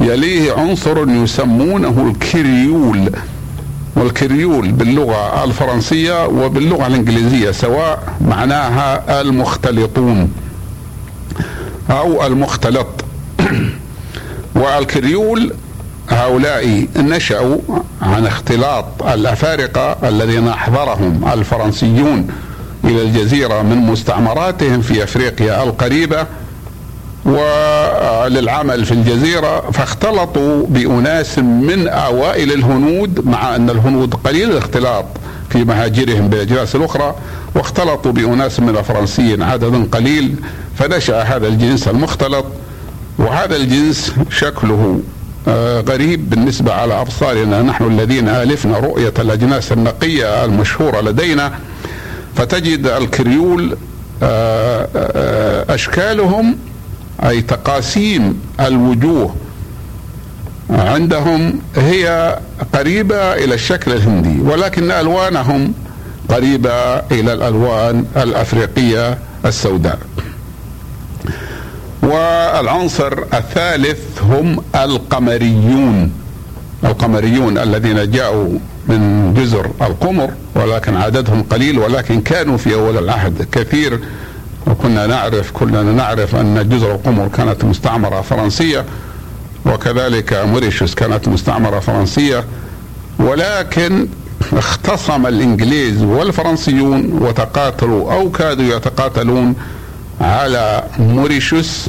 يليه 0.01 0.53
عنصر 0.53 1.09
يسمونه 1.09 2.11
الكريول 2.11 3.11
والكريول 3.97 4.73
باللغة 4.73 5.45
الفرنسية 5.45 6.27
وباللغة 6.27 6.87
الإنجليزية 6.87 7.51
سواء 7.51 8.15
معناها 8.21 9.21
المختلطون 9.21 10.33
أو 11.91 12.27
المختلط. 12.27 13.00
والكريول 14.55 15.53
هؤلاء 16.09 16.87
نشأوا 16.97 17.59
عن 18.03 18.27
اختلاط 18.27 19.03
الأفارقة 19.03 20.09
الذين 20.09 20.49
أحضرهم 20.49 21.31
الفرنسيون 21.33 22.29
إلى 22.85 23.03
الجزيرة 23.03 23.63
من 23.63 23.77
مستعمراتهم 23.77 24.81
في 24.81 25.05
أفريقيا 25.05 25.63
القريبة 25.63 26.27
وللعمل 27.25 28.85
في 28.85 28.93
الجزيرة 28.93 29.71
فاختلطوا 29.71 30.67
بأناس 30.67 31.39
من 31.39 31.89
أوائل 31.89 32.53
الهنود 32.53 33.27
مع 33.27 33.57
أن 33.57 33.71
الهنود 33.71 34.15
قليل 34.15 34.51
الاختلاط 34.51 35.05
في 35.51 35.65
مهاجرهم 35.65 36.29
بالأجناس 36.29 36.77
الأخرى 36.77 37.15
واختلطوا 37.55 38.13
بأناس 38.13 38.61
من 38.61 38.77
الفرنسيين 38.77 39.43
عدد 39.43 39.89
قليل 39.93 40.35
فنشأ 40.79 41.23
هذا 41.23 41.49
الجنس 41.49 41.89
المختلط 41.89 42.45
وهذا 43.21 43.57
الجنس 43.57 44.13
شكله 44.31 45.01
آه، 45.49 45.81
غريب 45.81 46.31
بالنسبة 46.31 46.73
على 46.73 47.01
أبصارنا. 47.01 47.63
نحن 47.63 47.85
الذين 47.85 48.29
آلفنا 48.29 48.79
رؤية 48.79 49.15
الأجناس 49.19 49.73
النقية 49.73 50.45
المشهورة 50.45 51.01
لدينا 51.01 51.53
فتجد 52.37 52.87
الكريول 52.87 53.77
آه، 54.23 54.89
آه، 54.97 55.75
أشكالهم 55.75 56.57
أي 57.25 57.43
تقاسيم 57.43 58.41
الوجوه 58.61 59.35
عندهم 60.71 61.61
هي 61.77 62.39
قريبة 62.75 63.35
إلى 63.35 63.55
الشكل 63.55 63.93
الهندي 63.93 64.41
ولكن 64.41 64.91
ألوانهم 64.91 65.73
قريبة 66.29 66.97
إلى 66.97 67.33
الألوان 67.33 68.05
الأفريقية 68.17 69.19
السوداء. 69.45 69.99
والعنصر 72.03 73.13
الثالث 73.35 74.23
هم 74.23 74.63
القمريون. 74.75 76.13
القمريون 76.85 77.59
الذين 77.59 78.11
جاءوا 78.11 78.59
من 78.89 79.35
جزر 79.35 79.71
القمر 79.83 80.31
ولكن 80.55 80.97
عددهم 80.97 81.43
قليل 81.43 81.79
ولكن 81.79 82.21
كانوا 82.21 82.57
في 82.57 82.75
أول 82.75 82.99
العهد 82.99 83.49
كثير. 83.53 84.01
وكنا 84.67 85.07
نعرف 85.07 85.51
كلنا 85.51 85.83
نعرف 85.83 86.37
أن 86.37 86.69
جزر 86.69 86.95
القمر 86.95 87.29
كانت 87.29 87.65
مستعمرة 87.65 88.21
فرنسية 88.21 88.85
وكذلك 89.67 90.33
موريشيوس 90.33 90.95
كانت 90.95 91.29
مستعمرة 91.29 91.81
فرنسية. 91.81 92.45
ولكن 93.19 94.09
اختصم 94.53 95.27
الإنجليز 95.27 96.03
والفرنسيون 96.03 97.13
وتقاتلوا 97.13 98.13
أو 98.13 98.31
كادوا 98.31 98.77
يتقاتلون 98.77 99.55
على 100.21 100.85
موريشيوس 100.99 101.87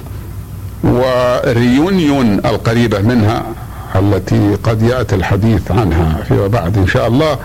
وريونيون 0.84 2.34
القريبة 2.46 3.00
منها 3.02 3.44
التي 3.96 4.56
قد 4.64 4.82
يأتي 4.82 5.16
الحديث 5.16 5.72
عنها 5.72 6.24
فيما 6.28 6.48
بعد 6.48 6.78
إن 6.78 6.88
شاء 6.88 7.08
الله. 7.08 7.38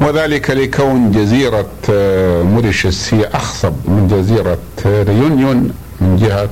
وذلك 0.00 0.50
لكون 0.50 1.10
جزيرة 1.12 1.66
آه، 1.90 2.42
موريشيوس 2.42 3.14
هي 3.14 3.26
أخصب 3.34 3.72
من 3.88 4.08
جزيرة 4.08 4.58
ريونيون 4.86 5.72
من 6.00 6.16
جهة 6.16 6.48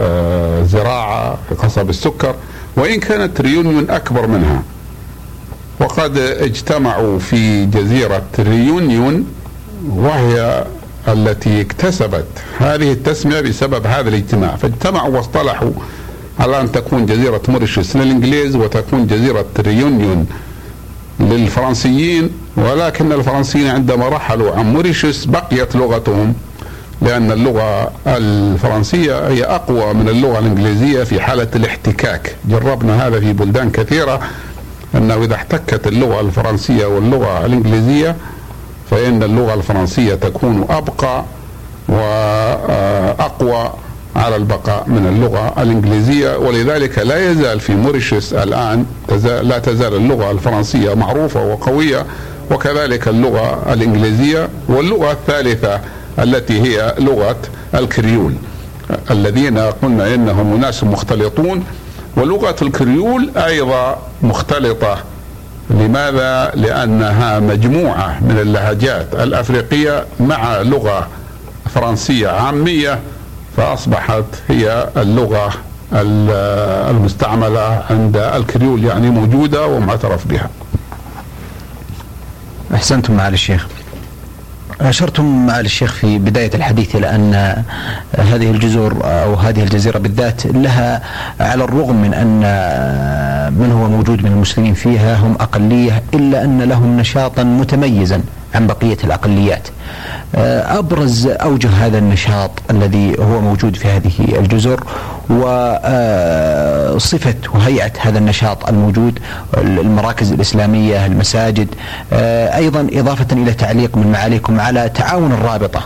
الزراعة 0.00 1.30
آه، 1.30 1.54
قصب 1.58 1.90
السكر 1.90 2.34
وإن 2.76 3.00
كانت 3.00 3.40
ريونيون 3.40 3.90
أكبر 3.90 4.26
منها. 4.26 4.62
وقد 5.80 6.18
اجتمعوا 6.18 7.18
في 7.18 7.66
جزيرة 7.66 8.22
ريونيون 8.38 9.26
وهي 9.88 10.64
التي 11.08 11.60
اكتسبت 11.60 12.26
هذه 12.58 12.92
التسمية 12.92 13.40
بسبب 13.40 13.86
هذا 13.86 14.08
الاجتماع. 14.08 14.56
فاجتمعوا 14.56 15.16
واصطلحوا 15.16 15.70
على 16.40 16.60
أن 16.60 16.72
تكون 16.72 17.06
جزيرة 17.06 17.42
موريشيوس 17.48 17.96
للإنجليز 17.96 18.56
وتكون 18.56 19.06
جزيرة 19.06 19.46
ريونيون 19.60 20.26
للفرنسيين 21.20 22.30
ولكن 22.56 23.12
الفرنسيين 23.12 23.66
عندما 23.66 24.08
رحلوا 24.08 24.56
عن 24.56 24.72
موريشيوس 24.72 25.24
بقيت 25.24 25.76
لغتهم 25.76 26.34
لأن 27.02 27.32
اللغة 27.32 27.90
الفرنسية 28.06 29.28
هي 29.28 29.44
أقوى 29.44 29.94
من 29.94 30.08
اللغة 30.08 30.38
الإنجليزية 30.38 31.04
في 31.04 31.20
حالة 31.20 31.48
الاحتكاك. 31.56 32.36
جربنا 32.48 33.06
هذا 33.06 33.20
في 33.20 33.32
بلدان 33.32 33.70
كثيرة 33.70 34.20
أنه 34.94 35.24
إذا 35.24 35.34
احتكت 35.34 35.86
اللغة 35.86 36.20
الفرنسية 36.20 36.86
واللغة 36.86 37.46
الإنجليزية 37.46 38.16
فإن 38.90 39.22
اللغة 39.22 39.54
الفرنسية 39.54 40.14
تكون 40.14 40.66
أبقى 40.70 41.24
وأقوى 41.88 43.72
على 44.16 44.36
البقاء 44.36 44.84
من 44.86 45.06
اللغة 45.06 45.62
الإنجليزية. 45.62 46.36
ولذلك 46.38 46.98
لا 46.98 47.30
يزال 47.30 47.60
في 47.60 47.74
موريشيوس 47.74 48.32
الآن 48.32 48.86
لا 49.42 49.58
تزال 49.58 49.94
اللغة 49.94 50.30
الفرنسية 50.30 50.94
معروفة 50.94 51.44
وقوية 51.44 52.06
وكذلك 52.50 53.08
اللغة 53.08 53.72
الإنجليزية 53.72 54.48
واللغة 54.68 55.12
الثالثة 55.12 55.80
التي 56.18 56.60
هي 56.62 56.94
لغة 56.98 57.36
الكريول 57.74 58.34
الذين 59.10 59.58
قلنا 59.58 60.14
إنهم 60.14 60.54
أناس 60.54 60.84
مختلطون. 60.84 61.64
ولغة 62.18 62.56
الكريول 62.62 63.30
أيضا 63.36 63.98
مختلطة. 64.22 64.98
لماذا؟ 65.70 66.52
لأنها 66.54 67.38
مجموعة 67.40 68.18
من 68.20 68.38
اللهجات 68.38 69.14
الأفريقية 69.14 70.06
مع 70.20 70.60
لغة 70.62 71.08
فرنسية 71.74 72.28
عامية 72.28 72.98
فأصبحت 73.56 74.24
هي 74.48 74.88
اللغة 74.96 75.50
المستعملة 76.90 77.82
عند 77.90 78.16
الكريول 78.16 78.84
يعني 78.84 79.10
موجودة 79.10 79.66
ومعترف 79.66 80.26
بها. 80.26 80.50
أحسنتم 82.74 83.14
معالي 83.16 83.34
الشيخ. 83.34 83.66
أشرتم 84.80 85.46
معالي 85.46 85.66
الشيخ 85.66 85.92
في 85.92 86.18
بداية 86.18 86.50
الحديث 86.54 86.96
إلى 86.96 87.14
أن 87.14 87.34
هذه 88.18 88.50
الجزر 88.50 88.96
أو 89.04 89.34
هذه 89.34 89.62
الجزيرة 89.62 89.98
بالذات 89.98 90.46
لها 90.46 91.02
على 91.40 91.64
الرغم 91.64 92.02
من 92.02 92.14
أن 92.14 92.38
من 93.58 93.72
هو 93.72 93.88
موجود 93.88 94.24
من 94.24 94.32
المسلمين 94.32 94.74
فيها 94.74 95.16
هم 95.16 95.36
أقلية 95.40 96.02
إلا 96.14 96.44
أن 96.44 96.62
لهم 96.62 97.00
نشاطا 97.00 97.42
متميزا 97.42 98.22
عن 98.54 98.66
بقية 98.66 98.96
الأقليات. 99.04 99.68
أبرز 100.34 101.26
أوجه 101.26 101.68
هذا 101.68 101.98
النشاط 101.98 102.50
الذي 102.70 103.16
هو 103.18 103.40
موجود 103.40 103.76
في 103.76 103.88
هذه 103.88 104.38
الجزر 104.38 104.84
وصفة 106.94 107.34
وهيئة 107.54 107.92
هذا 108.00 108.18
النشاط 108.18 108.68
الموجود 108.68 109.18
المراكز 109.56 110.32
الإسلامية 110.32 111.06
المساجد 111.06 111.68
أيضا 112.54 112.88
إضافة 112.92 113.26
إلى 113.32 113.52
تعليق 113.52 113.96
من 113.96 114.12
معاليكم 114.12 114.60
على 114.60 114.88
تعاون 114.88 115.32
الرابطة 115.32 115.80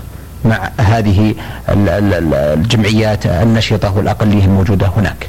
مع 0.44 0.70
هذه 0.78 1.34
الجمعيات 1.68 3.26
النشطة 3.26 3.96
والأقلية 3.96 4.44
الموجودة 4.44 4.86
هناك. 4.96 5.28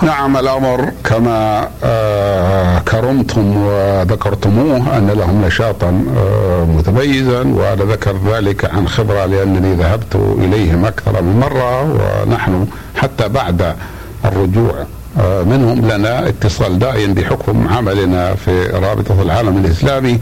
نعم 0.00 0.36
الأمر 0.36 0.90
كما 1.04 1.68
آه، 1.84 2.78
كرمتم 2.78 3.56
وذكرتموه 3.56 4.98
أن 4.98 5.10
لهم 5.10 5.44
نشاطا 5.44 6.04
آه، 6.16 6.64
متميزا 6.64 7.38
وأنا 7.38 7.84
ذكر 7.92 8.16
ذلك 8.32 8.64
عن 8.74 8.88
خبرة 8.88 9.24
لأنني 9.26 9.74
ذهبت 9.74 10.14
إليهم 10.38 10.84
أكثر 10.84 11.22
من 11.22 11.40
مرة 11.40 11.82
ونحن 11.82 12.66
حتى 12.96 13.28
بعد 13.28 13.74
الرجوع 14.24 14.74
آه، 15.20 15.42
منهم 15.42 15.90
لنا 15.90 16.28
اتصال 16.28 16.78
دائم 16.78 17.14
بحكم 17.14 17.68
عملنا 17.68 18.34
في 18.34 18.66
رابطة 18.66 19.22
العالم 19.22 19.64
الإسلامي. 19.64 20.20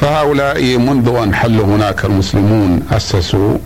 فهؤلاء 0.00 0.78
منذ 0.78 1.08
أن 1.22 1.34
حلوا 1.34 1.64
هناك 1.64 2.04
المسلمون 2.04 2.82
أسسوا 2.92 3.58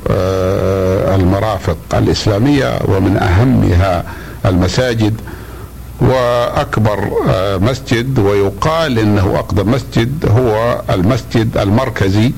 المرافق 1.15 1.77
الإسلامية 1.95 2.79
ومن 2.85 3.17
أهمها 3.17 4.05
المساجد 4.47 5.21
وأكبر 6.01 7.11
آه، 7.29 7.57
مسجد 7.57 8.19
ويقال 8.19 8.99
إنه 8.99 9.35
أقدم 9.39 9.71
مسجد 9.71 10.27
هو 10.31 10.81
المسجد 10.91 11.59
المركزي 11.59 12.33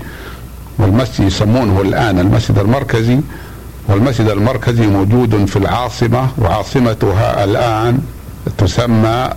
والمسجد 0.78 1.26
يسمونه 1.26 1.80
الآن 1.80 2.18
المسجد 2.18 2.58
المركزي 2.58 3.20
والمسجد 3.88 4.28
المركزي 4.28 4.86
موجود 4.86 5.44
في 5.44 5.56
العاصمة 5.56 6.28
وعاصمتها 6.38 7.44
الآن 7.44 7.98
تسمى 8.58 9.30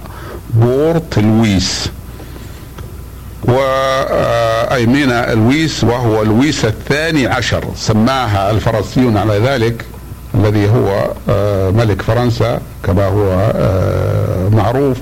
بورت 0.54 1.20
لويس 1.20 1.90
وأيمينا 3.44 5.34
لويس 5.34 5.84
وهو 5.84 6.24
لويس 6.24 6.66
الثاني 6.66 7.28
عشر 7.28 7.64
سماها 7.76 8.52
الفرنسيون 8.52 9.18
على 9.18 9.38
ذلك. 9.40 9.86
الذي 10.36 10.70
هو 10.70 11.14
آه، 11.30 11.70
ملك 11.72 12.02
فرنسا 12.02 12.62
كما 12.84 13.06
هو 13.06 13.52
آه، 13.56 14.50
معروف. 14.50 14.98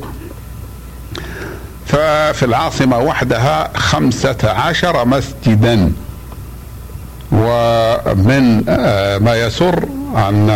ففي 1.85 2.45
العاصمة 2.45 2.97
وحدها 2.97 3.71
خمسة 3.75 4.37
عشر 4.43 5.05
مسجدا. 5.05 5.91
ومن 7.31 8.63
آه، 8.69 9.17
ما 9.17 9.35
يسر 9.35 9.83
أن 10.15 10.49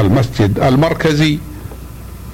المسجد 0.00 0.58
المركزي 0.58 1.38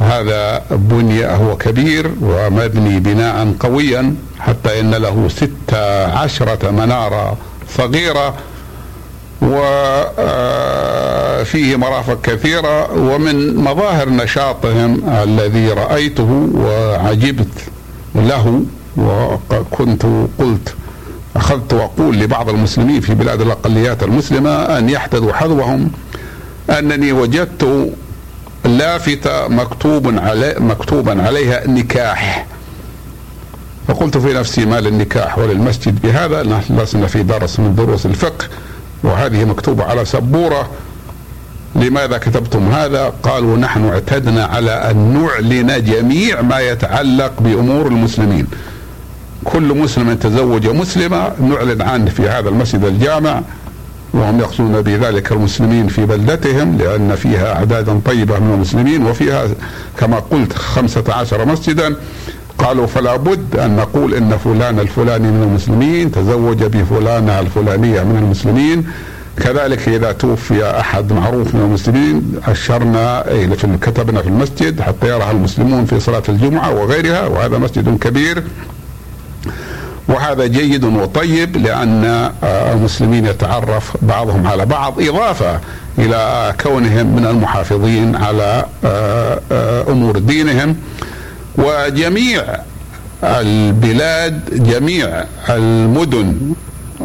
هذا 0.00 0.62
بني 0.70 1.26
هو 1.26 1.56
كبير 1.56 2.10
ومبني 2.22 3.00
بناء 3.00 3.54
قويا 3.60 4.14
حتى 4.40 4.80
إن 4.80 4.90
له 4.94 5.28
ست 5.28 5.74
عشرة 6.14 6.70
منارة 6.70 7.36
صغيرة. 7.76 8.34
وفيه 9.42 10.96
مرافق 11.76 12.20
كثيرة 12.22 12.92
ومن 12.92 13.56
مظاهر 13.56 14.08
نشاطهم 14.08 15.02
الذي 15.22 15.68
رأيته 15.68 16.48
وعجبت 16.54 17.48
له 18.14 18.62
وكنت 18.96 20.06
قلت 20.38 20.74
أخذت 21.36 21.72
وأقول 21.72 22.16
لبعض 22.16 22.48
المسلمين 22.48 23.00
في 23.00 23.14
بلاد 23.14 23.40
الأقليات 23.40 24.02
المسلمة 24.02 24.50
أن 24.50 24.90
يحتذوا 24.90 25.32
حذوهم 25.32 25.90
أنني 26.70 27.12
وجدت 27.12 27.90
لافتة 28.64 29.48
مكتوب 29.48 30.18
علي 30.18 30.54
مكتوبا 30.58 31.22
عليها 31.22 31.66
نكاح. 31.66 32.46
فقلت 33.88 34.18
في 34.18 34.34
نفسي 34.34 34.66
ما 34.66 34.80
للنكاح 34.80 35.38
وللمسجد 35.38 36.02
بهذا؟ 36.02 36.42
نحن 36.42 36.80
لسنا 36.80 37.06
في 37.06 37.22
درس 37.22 37.60
من 37.60 37.74
دروس 37.74 38.06
الفقه. 38.06 38.44
وهذه 39.02 39.44
مكتوبة 39.44 39.84
على 39.84 40.04
سبورة. 40.04 40.70
لماذا 41.74 42.18
كتبتم 42.18 42.68
هذا؟ 42.68 43.12
قالوا 43.22 43.56
نحن 43.56 43.88
اعتدنا 43.88 44.44
على 44.44 44.70
أن 44.70 45.22
نعلن 45.22 45.84
جميع 45.84 46.42
ما 46.42 46.60
يتعلق 46.60 47.32
بأمور 47.40 47.86
المسلمين. 47.86 48.46
كل 49.44 49.78
مسلم 49.78 50.14
تزوج 50.14 50.66
مسلمة 50.66 51.32
نعلن 51.40 51.82
عنه 51.82 52.10
في 52.10 52.28
هذا 52.28 52.48
المسجد 52.48 52.84
الجامع. 52.84 53.42
وهم 54.14 54.40
يقصدون 54.40 54.82
بذلك 54.82 55.32
المسلمين 55.32 55.88
في 55.88 56.06
بلدتهم 56.06 56.78
لأن 56.78 57.16
فيها 57.16 57.54
أعدادا 57.54 58.00
طيبة 58.04 58.38
من 58.38 58.54
المسلمين 58.54 59.06
وفيها 59.06 59.48
كما 59.98 60.18
قلت 60.18 60.52
خمسة 60.52 61.04
عشر 61.08 61.44
مسجدا. 61.44 61.96
قالوا 62.60 62.86
فلا 62.86 63.16
بد 63.16 63.56
أن 63.56 63.76
نقول 63.76 64.14
إن 64.14 64.38
فلان 64.38 64.78
الفلاني 64.80 65.30
من 65.30 65.42
المسلمين 65.42 66.12
تزوج 66.12 66.64
بفلانة 66.64 67.40
الفلانية 67.40 68.02
من 68.02 68.16
المسلمين. 68.16 68.86
كذلك 69.36 69.88
إذا 69.88 70.12
توفي 70.12 70.80
أحد 70.80 71.12
معروف 71.12 71.54
من 71.54 71.60
المسلمين 71.60 72.32
أشرنا 72.46 73.24
كتبنا 73.80 74.22
في 74.22 74.28
المسجد 74.28 74.80
حتى 74.80 75.08
يراها 75.08 75.30
المسلمون 75.30 75.84
في 75.84 76.00
صلاة 76.00 76.22
الجمعة 76.28 76.74
وغيرها 76.74 77.26
وهذا 77.26 77.58
مسجد 77.58 77.98
كبير. 77.98 78.42
وهذا 80.08 80.46
جيد 80.46 80.84
وطيب 80.84 81.56
لأن 81.56 82.04
آه، 82.44 82.72
المسلمين 82.72 83.26
يتعرف 83.26 83.96
بعضهم 84.02 84.46
على 84.46 84.66
بعض 84.66 85.00
إضافة 85.00 85.60
إلى 85.98 86.54
كونهم 86.60 87.06
من 87.16 87.26
المحافظين 87.26 88.16
على 88.16 88.64
آه، 88.84 89.40
آه، 89.52 89.92
أمور 89.92 90.18
دينهم. 90.18 90.76
وجميع 91.58 92.44
البلاد 93.24 94.64
جميع 94.64 95.24
المدن 95.48 96.54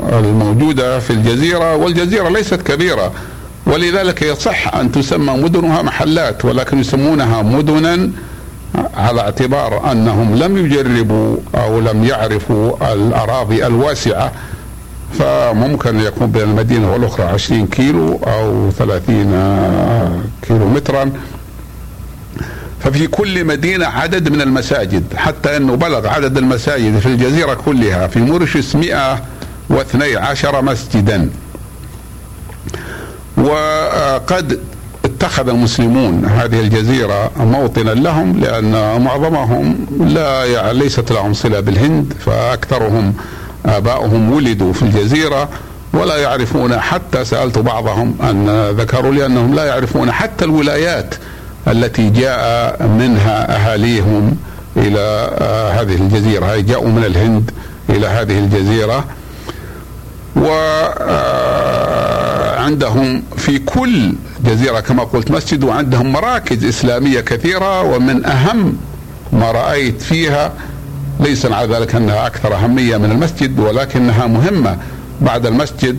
الموجودة 0.09 0.99
في 0.99 1.09
الجزيرة 1.09 1.75
والجزيرة 1.75 2.29
ليست 2.29 2.61
كبيرة 2.61 3.11
ولذلك 3.65 4.21
يصح 4.21 4.75
أن 4.75 4.91
تسمى 4.91 5.33
مدنها 5.33 5.81
محلات 5.81 6.45
ولكن 6.45 6.79
يسمونها 6.79 7.41
مدنا 7.41 8.09
على 8.97 9.21
اعتبار 9.21 9.91
أنهم 9.91 10.35
لم 10.35 10.57
يجربوا 10.57 11.37
أو 11.55 11.79
لم 11.79 12.03
يعرفوا 12.03 12.93
الأراضي 12.93 13.67
الواسعة. 13.67 14.31
فممكن 15.19 15.99
يكون 15.99 16.31
بين 16.31 16.41
المدينة 16.41 16.93
والأخرى 16.93 17.25
20 17.25 17.67
كيلو 17.67 18.19
أو 18.27 18.71
30 18.71 20.23
كيلو 20.41 20.67
مترا. 20.69 21.11
ففي 22.85 23.07
كل 23.07 23.45
مدينة 23.45 23.85
عدد 23.85 24.29
من 24.29 24.41
المساجد 24.41 25.03
حتى 25.15 25.57
أنه 25.57 25.75
بلغ 25.75 26.07
عدد 26.07 26.37
المساجد 26.37 26.99
في 26.99 27.05
الجزيرة 27.05 27.53
كلها 27.53 28.07
في 28.07 28.19
موريشيوس 28.19 28.75
112 28.75 30.61
مسجدا. 30.61 31.29
وقد 33.37 34.59
اتخذ 35.05 35.49
المسلمون 35.49 36.25
هذه 36.25 36.59
الجزيرة 36.59 37.31
موطنا 37.37 37.91
لهم 37.91 38.39
لأن 38.39 39.01
معظمهم 39.01 39.85
لا 39.99 40.45
يعني 40.45 40.79
ليست 40.79 41.11
لهم 41.11 41.33
صلة 41.33 41.59
بالهند 41.59 42.13
فأكثرهم 42.25 43.13
آباؤهم 43.65 44.31
ولدوا 44.31 44.73
في 44.73 44.81
الجزيرة 44.81 45.49
ولا 45.93 46.17
يعرفون 46.17 46.79
حتى 46.79 47.25
سألت 47.25 47.57
بعضهم 47.57 48.15
أن 48.23 48.69
ذكروا 48.69 49.13
لي 49.13 49.25
أنهم 49.25 49.55
لا 49.55 49.65
يعرفون 49.65 50.11
حتى 50.11 50.45
الولايات 50.45 51.15
التي 51.67 52.09
جاء 52.09 52.87
منها 52.87 53.55
أهاليهم 53.55 54.37
إلى 54.77 55.29
هذه 55.73 55.95
الجزيرة. 55.95 56.45
هي 56.45 56.61
جاءوا 56.61 56.89
من 56.89 57.03
الهند 57.03 57.51
إلى 57.89 58.07
هذه 58.07 58.39
الجزيرة. 58.39 59.05
و 60.35 60.47
عندهم 62.57 63.23
في 63.37 63.59
كل 63.59 64.13
جزيرة 64.45 64.79
كما 64.79 65.03
قلت 65.03 65.31
مسجد 65.31 65.63
وعندهم 65.63 66.11
مراكز 66.11 66.65
إسلامية 66.65 67.21
كثيرة 67.21 67.81
ومن 67.81 68.25
أهم 68.25 68.77
ما 69.33 69.51
رأيت 69.51 70.01
فيها 70.01 70.53
ليس 71.19 71.45
مع 71.45 71.63
ذلك 71.63 71.95
أنها 71.95 72.27
أكثر 72.27 72.55
أهمية 72.55 72.97
من 72.97 73.11
المسجد 73.11 73.59
ولكنها 73.59 74.27
مهمة 74.27 74.77
بعد 75.21 75.45
المسجد. 75.45 75.97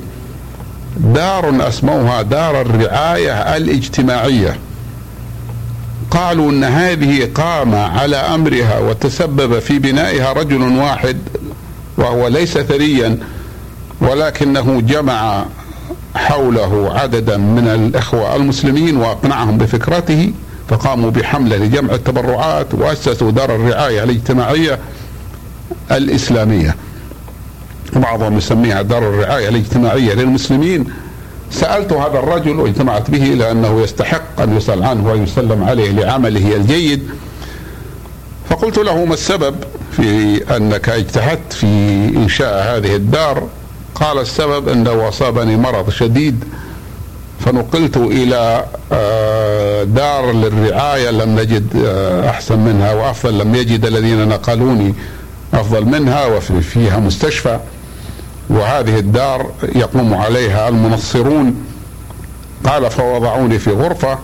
دار 0.96 1.68
أسموها 1.68 2.22
دار 2.22 2.60
الرعاية 2.60 3.56
الاجتماعية. 3.56 4.56
قالوا 6.10 6.50
إن 6.50 6.64
هذه 6.64 7.30
قام 7.34 7.74
على 7.74 8.16
أمرها 8.16 8.78
وتسبب 8.78 9.58
في 9.58 9.78
بنائها 9.78 10.32
رجل 10.32 10.62
واحد 10.62 11.16
وهو 11.98 12.28
ليس 12.28 12.58
ثريا 12.58 13.18
ولكنه 14.00 14.80
جمع 14.80 15.44
حوله 16.14 16.92
عددا 16.94 17.36
من 17.36 17.68
الإخوة 17.68 18.36
المسلمين 18.36 18.96
وأقنعهم 18.96 19.58
بفكرته 19.58 20.32
فقاموا 20.68 21.10
بحملة 21.10 21.56
لجمع 21.56 21.94
التبرعات 21.94 22.74
وأسسوا 22.74 23.30
دار 23.30 23.54
الرعاية 23.54 24.04
الاجتماعية 24.04 24.78
الإسلامية. 25.90 26.76
بعضهم 27.92 28.38
يسميها 28.38 28.82
دار 28.82 28.98
الرعاية 28.98 29.48
الاجتماعية 29.48 30.14
للمسلمين. 30.14 30.86
سألت 31.50 31.92
هذا 31.92 32.18
الرجل 32.18 32.60
واجتمعت 32.60 33.10
به 33.10 33.24
لأنه 33.24 33.80
يستحق 33.82 34.40
أن 34.40 34.56
يسأل 34.56 34.84
عنه 34.84 35.10
ويسلم 35.10 35.64
عليه 35.64 35.90
لعمله 35.90 36.56
الجيد. 36.56 37.08
فقلت 38.50 38.78
له 38.78 39.04
ما 39.04 39.14
السبب 39.14 39.54
في 39.92 40.40
أنك 40.56 40.88
اجتهدت 40.88 41.52
في 41.52 41.66
إنشاء 42.16 42.76
هذه 42.76 42.96
الدار 42.96 43.48
قال 43.94 44.18
السبب 44.18 44.68
أنه 44.68 45.08
أصابني 45.08 45.56
مرض 45.56 45.90
شديد 45.90 46.44
فنقلت 47.40 47.96
إلى 47.96 48.64
آه، 48.92 49.84
دار 49.84 50.32
للرعاية 50.32 51.10
لم 51.10 51.38
نجد 51.40 51.76
آه، 51.86 52.30
أحسن 52.30 52.58
منها 52.58 52.94
وأفضل 52.94 53.38
لم 53.38 53.54
يجد 53.54 53.84
الذين 53.86 54.28
نقلوني 54.28 54.94
أفضل 55.54 55.84
منها 55.84 56.26
وفيها 56.26 56.98
مستشفى 56.98 57.58
وهذه 58.50 58.98
الدار 58.98 59.50
يقوم 59.74 60.14
عليها 60.14 60.68
المنصرون. 60.68 61.64
قال 62.64 62.90
فوضعوني 62.90 63.58
في 63.58 63.70
غرفة 63.70 64.18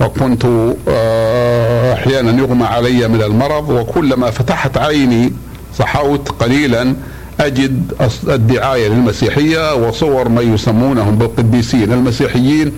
وكنت 0.00 0.44
آه، 0.88 1.92
أحيانا 1.94 2.42
يغمى 2.42 2.64
علي 2.64 3.08
من 3.08 3.22
المرض 3.22 3.70
وكلما 3.70 4.30
فتحت 4.30 4.78
عيني 4.78 5.32
صحوت 5.78 6.28
قليلا 6.28 6.94
أجد 7.40 7.92
الدعاية 8.28 8.88
للمسيحية 8.88 9.74
وصور 9.74 10.28
ما 10.28 10.42
يسمونهم 10.42 11.18
بالقديسين 11.18 11.92
المسيحيين. 11.92 12.72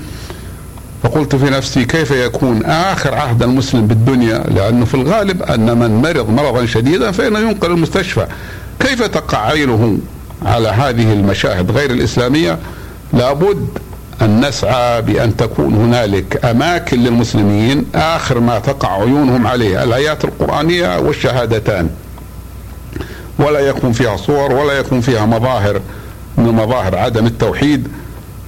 فقلت 1.03 1.37
في 1.37 1.50
نفسي 1.50 1.85
كيف 1.85 2.11
يكون 2.11 2.64
آخر 2.64 3.14
عهد 3.14 3.42
المسلم 3.42 3.87
بالدنيا؟ 3.87 4.38
لأنه 4.38 4.85
في 4.85 4.94
الغالب 4.94 5.42
أن 5.42 5.79
من 5.79 6.03
مرض 6.03 6.31
مرضا 6.31 6.66
شديدا 6.66 7.11
فإنه 7.11 7.38
ينقل 7.38 7.70
المستشفى. 7.70 8.26
كيف 8.81 9.03
تقع 9.03 9.38
عينه؟ 9.38 9.98
على 10.42 10.68
هذه 10.68 11.12
المشاهد 11.12 11.70
غير 11.70 11.90
الإسلامية 11.90 12.59
لابد 13.12 13.68
أن 14.22 14.48
نسعى 14.48 15.03
بأن 15.03 15.37
تكون 15.37 15.74
هنالك 15.74 16.44
أماكن 16.44 17.00
للمسلمين 17.00 17.85
آخر 17.94 18.40
ما 18.40 18.59
تقع 18.59 18.92
عيونهم 18.92 19.46
عليه 19.46 19.83
الآيات 19.83 20.24
القرآنية 20.24 20.98
والشهادتان. 20.98 21.90
ولا 23.38 23.61
يكون 23.61 23.92
فيها 23.92 24.16
صور 24.16 24.53
ولا 24.53 24.72
يكون 24.72 25.00
فيها 25.00 25.26
مظاهر 25.26 25.81
من 26.37 26.53
مظاهر 26.53 26.98
عدم 26.98 27.26
التوحيد. 27.26 27.88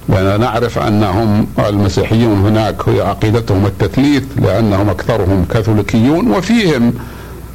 لأننا 0.09 0.37
نعرف 0.37 0.79
أنهم 0.79 1.47
المسيحيون 1.59 2.39
هناك 2.45 2.89
هي 2.89 3.01
عقيدتهم 3.01 3.65
التثليث 3.65 4.23
لأنهم 4.35 4.89
أكثرهم 4.89 5.45
كاثوليكيون 5.53 6.31
وفيهم 6.31 6.93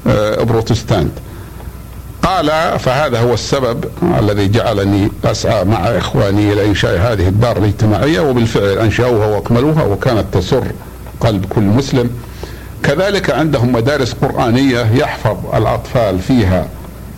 آه، 0.06 0.42
بروتستانت. 0.42 1.12
قال 2.28 2.78
فهذا 2.78 3.20
هو 3.20 3.34
السبب 3.34 3.84
الذي 4.18 4.48
جعلني 4.48 5.10
أسعى 5.24 5.64
مع 5.64 5.78
إخواني 5.78 6.52
إلى 6.52 6.66
إنشاء 6.66 6.98
هذه 6.98 7.28
الدار 7.28 7.56
الاجتماعية 7.56 8.20
وبالفعل 8.20 8.78
أنشأوها 8.78 9.26
وأكملوها 9.26 9.82
وكانت 9.82 10.24
تسر 10.32 10.64
قلب 11.20 11.44
كل 11.44 11.62
مسلم. 11.62 12.10
كذلك 12.82 13.30
عندهم 13.30 13.72
مدارس 13.72 14.12
قرآنية 14.12 14.86
يحفظ 14.94 15.36
الأطفال 15.54 16.18
فيها 16.18 16.66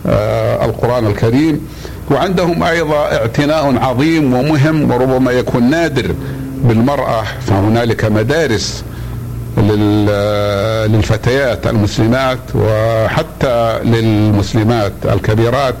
آه، 0.05 0.65
القرآن 0.65 1.07
الكريم. 1.07 1.67
وعندهم 2.11 2.63
أيضا 2.63 2.95
اعتناء 2.95 3.77
عظيم 3.77 4.33
ومهم 4.33 4.91
وربما 4.91 5.31
يكون 5.31 5.69
نادر 5.69 6.15
بالمرأة 6.63 7.23
فهنالك 7.47 8.05
مدارس 8.05 8.83
للفتيات 10.87 11.67
المسلمات 11.67 12.39
وحتى 12.55 13.79
للمسلمات 13.83 14.93
الكبيرات 15.05 15.75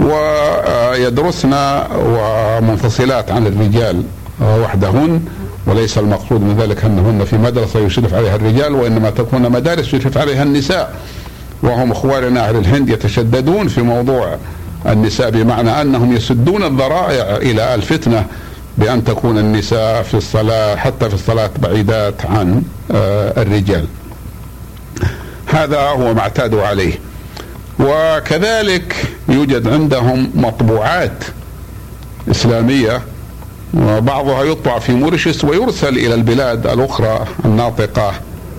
ويدرسن 0.00 1.54
ومنفصلات 1.96 3.30
عن 3.30 3.46
الرجال 3.46 4.02
وحدهن 4.42 5.20
وليس 5.66 5.98
المقصود 5.98 6.40
من 6.40 6.56
ذلك 6.60 6.84
أنهن 6.84 7.24
في 7.24 7.38
مدرسة 7.38 7.80
يشرف 7.80 8.14
عليها 8.14 8.36
الرجال 8.36 8.74
وإنما 8.74 9.10
تكون 9.10 9.42
مدارس 9.42 9.94
يشرف 9.94 10.18
عليها 10.18 10.42
النساء 10.42 10.94
وهم 11.62 11.90
إخواننا 11.90 12.48
أهل 12.48 12.56
الهند 12.56 12.88
يتشددون 12.88 13.68
في 13.68 13.82
موضوع 13.82 14.36
النساء 14.86 15.30
بمعنى 15.30 15.80
أنهم 15.80 16.16
يسدون 16.16 16.62
الذرائع 16.62 17.36
إلى 17.36 17.74
الفتنة 17.74 18.26
بأن 18.80 19.04
تكون 19.04 19.38
النساء 19.38 20.02
في 20.02 20.14
الصلاة 20.14 20.76
حتى 20.76 21.08
في 21.08 21.14
الصلاة 21.14 21.50
بعيدات 21.58 22.26
عن 22.26 22.62
آه، 22.90 23.42
الرجال. 23.42 23.84
هذا 25.46 25.80
هو 25.80 26.14
ما 26.14 26.20
اعتادوا 26.20 26.62
عليه. 26.66 26.92
وكذلك 27.80 28.96
يوجد 29.28 29.68
عندهم 29.68 30.30
مطبوعات 30.34 31.24
إسلامية 32.30 33.02
وبعضها 33.74 34.44
يطبع 34.44 34.78
في 34.78 34.92
موريشيوس 34.92 35.44
ويرسل 35.44 35.98
إلى 35.98 36.14
البلاد 36.14 36.66
الأخرى 36.66 37.26
الناطقة 37.44 38.12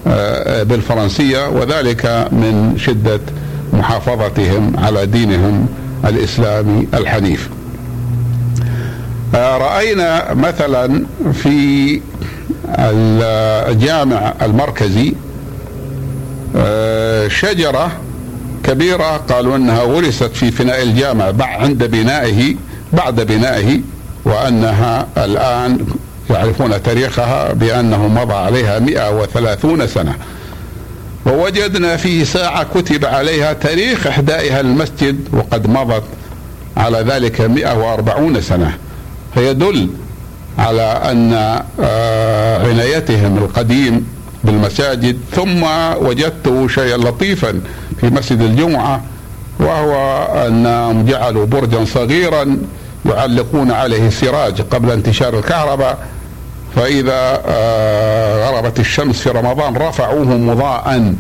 آه، 0.08 0.64
بالفرنسية 0.64 1.50
وذلك 1.50 2.06
من 2.32 2.76
شدة 2.78 3.20
محافظتهم 3.74 4.74
على 4.78 5.06
دينهم 5.06 5.68
الإسلامي 6.06 6.88
الحنيف. 6.94 7.50
رأينا 9.34 10.34
مثلا 10.34 11.06
في 11.34 12.02
الجامع 12.80 14.34
المركزي 14.42 15.14
آه، 16.56 17.28
شجرة 17.28 17.92
كبيرة 18.64 19.18
قالوا 19.18 19.56
إنها 19.56 19.82
ورثت 19.82 20.36
في 20.36 20.52
فناء 20.52 20.84
الجامع 20.84 21.34
عند 21.42 21.84
بنائه 21.84 22.56
بعد 22.94 23.22
بنائه 23.22 23.80
وأنها 24.26 25.08
الآن 25.18 25.86
يعرفون 26.30 26.84
تاريخها 26.84 27.54
بأنه 27.54 28.08
مضى 28.08 28.34
عليها 28.34 28.80
130 28.80 29.88
سنة. 29.88 30.16
ووجدنا 31.26 31.98
فيه 31.98 32.24
ساعة 32.24 32.64
كتب 32.64 33.06
عليها 33.06 33.54
تاريخ 33.54 34.08
إحدائها 34.08 34.60
المسجد 34.60 35.20
وقد 35.34 35.68
مضت 35.68 36.04
على 36.78 36.98
ذلك 36.98 37.42
140 37.42 38.42
سنة. 38.42 38.78
فيدل 39.34 39.90
على 40.58 40.82
أن 40.82 41.34
آه، 41.82 42.68
عنايتهم 42.70 43.38
القديم 43.38 44.08
بالمساجد 44.44 45.20
ثم 45.32 45.64
وجدت 46.02 46.68
شيئا 46.76 46.98
لطيفا 46.98 47.62
في 48.02 48.10
مسجد 48.10 48.42
الجمعة 48.42 49.02
وهو 49.60 50.24
أنهم 50.48 51.06
جعلوا 51.06 51.46
برجا 51.46 51.86
صغيرا 51.86 52.58
يعلقون 53.06 53.72
عليه 53.72 54.10
سراج 54.10 54.62
قبل 54.62 54.92
انتشار 54.92 55.40
الكهرباء 55.40 56.08
فإذا 56.76 57.42
آه، 57.46 58.50
غربت 58.50 58.80
الشمس 58.80 59.20
في 59.22 59.30
رمضان 59.30 59.78
رفعوه 59.78 60.38
مضاء. 60.38 61.14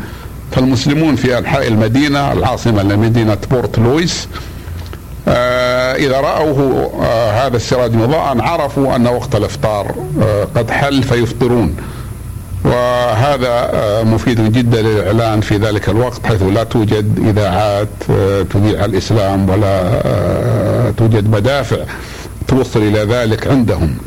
فالمسلمون 0.52 1.16
في 1.16 1.38
أنحاء 1.38 1.68
المدينة 1.68 2.32
العاصمة 2.32 2.84
لمدينة 2.84 3.38
بورت 3.52 3.80
لويس 3.80 4.28
آه، 5.92 5.96
إذا 5.96 6.20
رأوه 6.20 6.92
آه، 7.04 7.48
هذا 7.48 7.56
السراج 7.56 7.96
مضاء 7.96 8.42
عرفوا 8.42 8.96
أن 8.96 9.08
وقت 9.08 9.36
الإفطار 9.36 9.96
قد 10.56 10.72
حل 10.72 11.04
فيفطرون. 11.04 11.76
وهذا 12.66 13.72
مفيد 14.04 14.52
جدا 14.52 14.82
للإعلان 14.82 15.42
في 15.42 15.58
ذلك 15.58 15.90
الوقت 15.90 16.26
حيث 16.26 16.44
لا 16.44 16.64
توجد 16.64 17.20
إذاعات 17.28 17.88
تذيع 18.54 18.86
الإسلام 18.86 19.50
ولا 19.50 20.02
توجد 20.98 21.30
مدافع 21.30 21.78
توصل 22.48 22.80
إلى 22.80 23.00
ذلك 23.00 23.48
عندهم. 23.48 23.98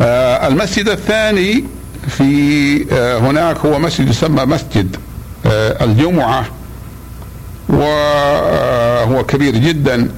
آه، 0.00 0.46
المسجد 0.46 0.88
الثاني 0.88 1.64
في 2.08 2.86
آه، 2.92 3.18
هناك 3.18 3.56
هو 3.58 3.78
مسجد 3.78 4.08
يسمى 4.08 4.44
مسجد 4.44 4.96
آه، 5.46 5.84
الجمعة. 5.84 6.46
وهو 7.72 9.24
كبير 9.24 9.56
جدا 9.56 10.08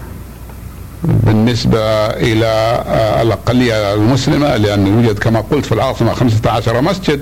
بالنسبة 1.05 1.81
إلى 2.07 2.83
الأقلية 3.23 3.95
المسلمة 3.95 4.57
لأنه 4.57 4.89
يوجد 4.89 5.19
كما 5.19 5.41
قلت 5.41 5.67
في 5.67 5.73
العاصمة 5.73 6.13
15 6.15 6.81
مسجد 6.81 7.21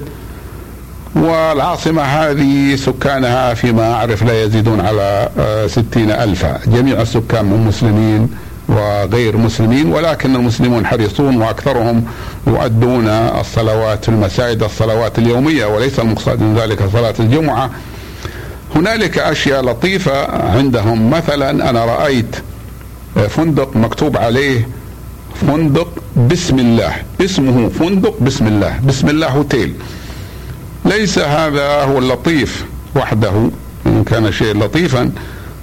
والعاصمة 1.17 2.03
هذه 2.03 2.77
سكانها 2.77 3.55
فيما 3.55 3.93
أعرف 3.95 4.23
لا 4.23 4.45
يزيدون 4.45 4.81
على 4.81 5.29
ستين 5.67 6.11
ألفا. 6.11 6.59
جميع 6.67 7.01
السكان 7.01 7.45
من 7.45 7.65
مسلمين 7.69 8.29
وغير 8.69 9.37
مسلمين 9.37 9.93
ولكن 9.93 10.37
المسلمون 10.37 10.87
حريصون 10.87 11.43
وأكثرهم 11.43 12.05
يؤدون 12.47 13.09
الصلوات 13.09 14.05
في 14.05 14.09
المساجد 14.09 14.63
الصلوات 14.63 15.19
اليومية 15.19 15.67
وليس 15.67 15.99
المقصود 16.01 16.41
من 16.41 16.55
ذلك 16.59 16.83
صلاة 16.93 17.15
الجمعة. 17.21 17.71
هنالك 18.75 19.19
أشياء 19.19 19.63
لطيفة 19.65 20.27
عندهم. 20.57 21.11
مثلا 21.11 21.71
أنا 21.71 21.85
رأيت 21.85 22.37
فندق 23.29 23.77
مكتوب 23.77 24.17
عليه 24.17 24.69
فندق 25.47 25.89
بسم 26.31 26.59
الله. 26.59 26.93
اسمه 27.21 27.69
فندق 27.69 28.21
بسم 28.21 28.47
الله. 28.47 28.81
بسم 28.87 29.09
الله 29.09 29.29
هوتيل. 29.29 29.75
ليس 30.85 31.19
هذا 31.19 31.83
هو 31.83 31.99
اللطيف 31.99 32.65
وحده 32.97 33.51
إن 33.87 34.05
كان 34.05 34.33
شيء 34.33 34.57
لطيفا 34.59 35.11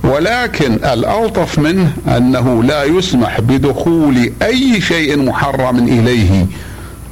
ولكن 0.04 0.74
الألطف 0.74 1.60
منه 1.60 1.94
أنه 2.08 2.64
لا 2.64 2.84
يسمح 2.84 3.42
بدخول 3.42 4.32
أي 4.42 4.82
شيء 4.82 5.18
محرم 5.18 5.78
إليه. 5.78 6.46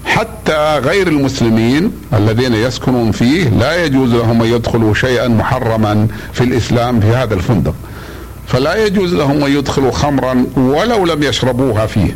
حتى 0.05 0.77
غير 0.77 1.07
المسلمين 1.07 1.91
الذين 2.13 2.53
يسكنون 2.53 3.11
فيه 3.11 3.49
لا 3.49 3.85
يجوز 3.85 4.13
لهم 4.13 4.41
أن 4.41 4.47
يدخلوا 4.47 4.93
شيئا 4.93 5.27
محرما 5.27 6.07
في 6.33 6.43
الإسلام 6.43 6.99
في 6.99 7.07
هذا 7.07 7.33
الفندق. 7.33 7.73
فلا 8.47 8.85
يجوز 8.85 9.13
لهم 9.13 9.43
أن 9.43 9.51
يدخلوا 9.51 9.91
خمرا 9.91 10.45
ولو 10.57 11.05
لم 11.05 11.23
يشربوها 11.23 11.85
فيه. 11.85 12.15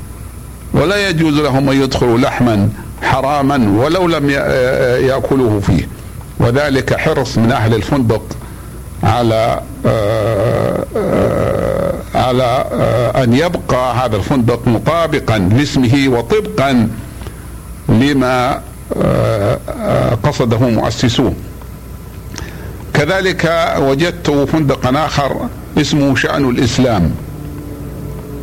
ولا 0.74 1.10
يجوز 1.10 1.40
لهم 1.40 1.70
أن 1.70 1.82
يدخلوا 1.82 2.18
لحما 2.18 2.70
حراما 3.02 3.80
ولو 3.80 4.08
لم 4.08 4.30
يأكلوه 5.10 5.60
فيه. 5.60 5.88
وذلك 6.40 6.94
حرص 6.94 7.38
من 7.38 7.52
أهل 7.52 7.74
الفندق 7.74 8.22
على 9.04 9.62
آه، 9.86 10.86
آه، 10.98 11.94
على 12.16 12.66
آه، 12.72 13.24
أن 13.24 13.34
يبقى 13.34 13.96
هذا 13.96 14.16
الفندق 14.16 14.68
مطابقا 14.68 15.38
لاسمه 15.38 16.06
وطبقا 16.08 16.90
لما 17.90 18.62
قصده 20.24 20.58
مؤسسوه 20.58 21.34
كذلك 22.94 23.74
وجدت 23.78 24.30
فندقا 24.52 25.06
آخر 25.06 25.48
اسمه 25.78 26.16
شأن 26.16 26.50
الإسلام. 26.50 27.12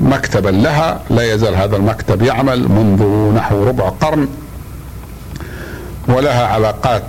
مكتبا 0.02 0.50
لها. 0.50 1.02
لا 1.10 1.34
يزال 1.34 1.56
هذا 1.56 1.76
المكتب 1.76 2.22
يعمل 2.22 2.70
منذ 2.70 3.34
نحو 3.36 3.64
ربع 3.64 3.90
قرن. 3.90 4.28
ولها 6.08 6.46
علاقات 6.46 7.04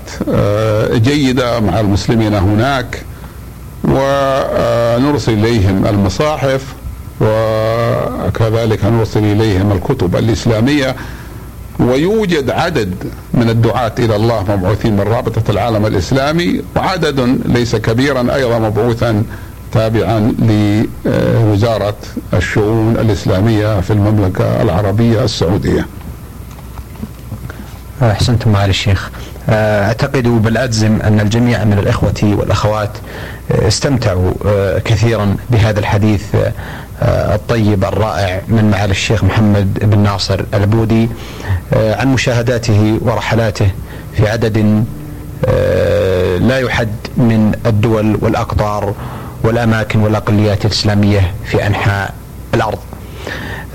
جيدة 0.94 1.60
مع 1.60 1.80
المسلمين 1.80 2.34
هناك. 2.34 3.02
ونرسل 3.84 5.32
إليهم 5.32 5.86
المصاحف. 5.86 6.74
وكذلك 7.20 8.84
نوصل 8.84 9.20
إليهم 9.20 9.72
الكتب 9.72 10.16
الإسلامية. 10.16 10.96
ويوجد 11.78 12.50
عدد 12.50 12.94
من 13.34 13.50
الدعاة 13.50 13.92
إلى 13.98 14.16
الله 14.16 14.42
مبعوثين 14.42 14.96
من 14.96 15.00
رابطة 15.00 15.50
العالم 15.50 15.86
الإسلامي 15.86 16.62
وعدد 16.76 17.38
ليس 17.44 17.76
كبيرا 17.76 18.34
أيضا 18.34 18.58
مبعوثا 18.58 19.22
تابعا 19.72 20.34
لوزارة 21.04 21.96
الشؤون 22.34 22.96
الإسلامية 22.96 23.80
في 23.80 23.92
المملكة 23.92 24.62
العربية 24.62 25.24
السعودية. 25.24 25.86
أحسنتم 28.02 28.52
معالي 28.52 28.70
الشيخ. 28.70 29.10
أعتقد 29.48 30.22
بل 30.22 30.56
أجزم 30.56 31.00
أن 31.00 31.20
الجميع 31.20 31.64
من 31.64 31.78
الإخوة 31.78 32.14
والأخوات 32.22 32.90
استمتعوا 33.50 34.32
كثيرا 34.84 35.36
بهذا 35.50 35.80
الحديث 35.80 36.22
الطيب 37.02 37.84
الرائع 37.84 38.40
من 38.48 38.70
معالي 38.70 38.90
الشيخ 38.90 39.24
محمد 39.24 39.78
بن 39.82 39.98
ناصر 39.98 40.40
العبودي 40.54 41.08
عن 41.72 42.08
مشاهداته 42.08 42.98
ورحلاته 43.00 43.70
في 44.16 44.28
عدد 44.28 44.84
لا 46.48 46.58
يحد 46.58 46.88
من 47.16 47.52
الدول 47.66 48.18
والأقطار 48.20 48.94
والأماكن 49.44 50.00
والأقليات 50.00 50.64
الإسلامية 50.64 51.34
في 51.44 51.66
أنحاء 51.66 52.14
الأرض. 52.54 52.78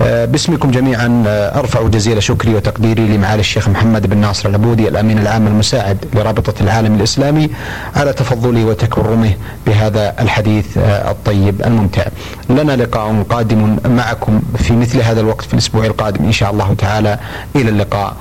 باسمكم 0.00 0.70
جميعا 0.70 1.24
أرفع 1.54 1.82
جزيل 1.88 2.22
شكري 2.22 2.54
وتقديري 2.54 3.06
لمعالي 3.06 3.40
الشيخ 3.40 3.68
محمد 3.68 4.06
بن 4.06 4.16
ناصر 4.18 4.48
العبودي 4.48 4.88
الأمين 4.88 5.18
العام 5.18 5.46
المساعد 5.46 6.04
لرابطة 6.14 6.54
العالم 6.62 6.94
الإسلامي 6.94 7.50
على 7.96 8.12
تفضله 8.12 8.64
وتكرمه 8.64 9.32
بهذا 9.66 10.14
الحديث 10.20 10.66
الطيب 10.78 11.62
الممتع. 11.66 12.04
لنا 12.50 12.76
لقاء 12.76 13.22
قادم 13.28 13.76
معكم 13.84 14.42
في 14.58 14.72
مثل 14.72 15.00
هذا 15.00 15.20
الوقت 15.20 15.44
في 15.44 15.52
الأسبوع 15.54 15.84
القادم 15.84 16.24
إن 16.24 16.32
شاء 16.32 16.50
الله 16.50 16.74
تعالى 16.78 17.18
إلى 17.56 17.68
اللقاء 17.68 18.16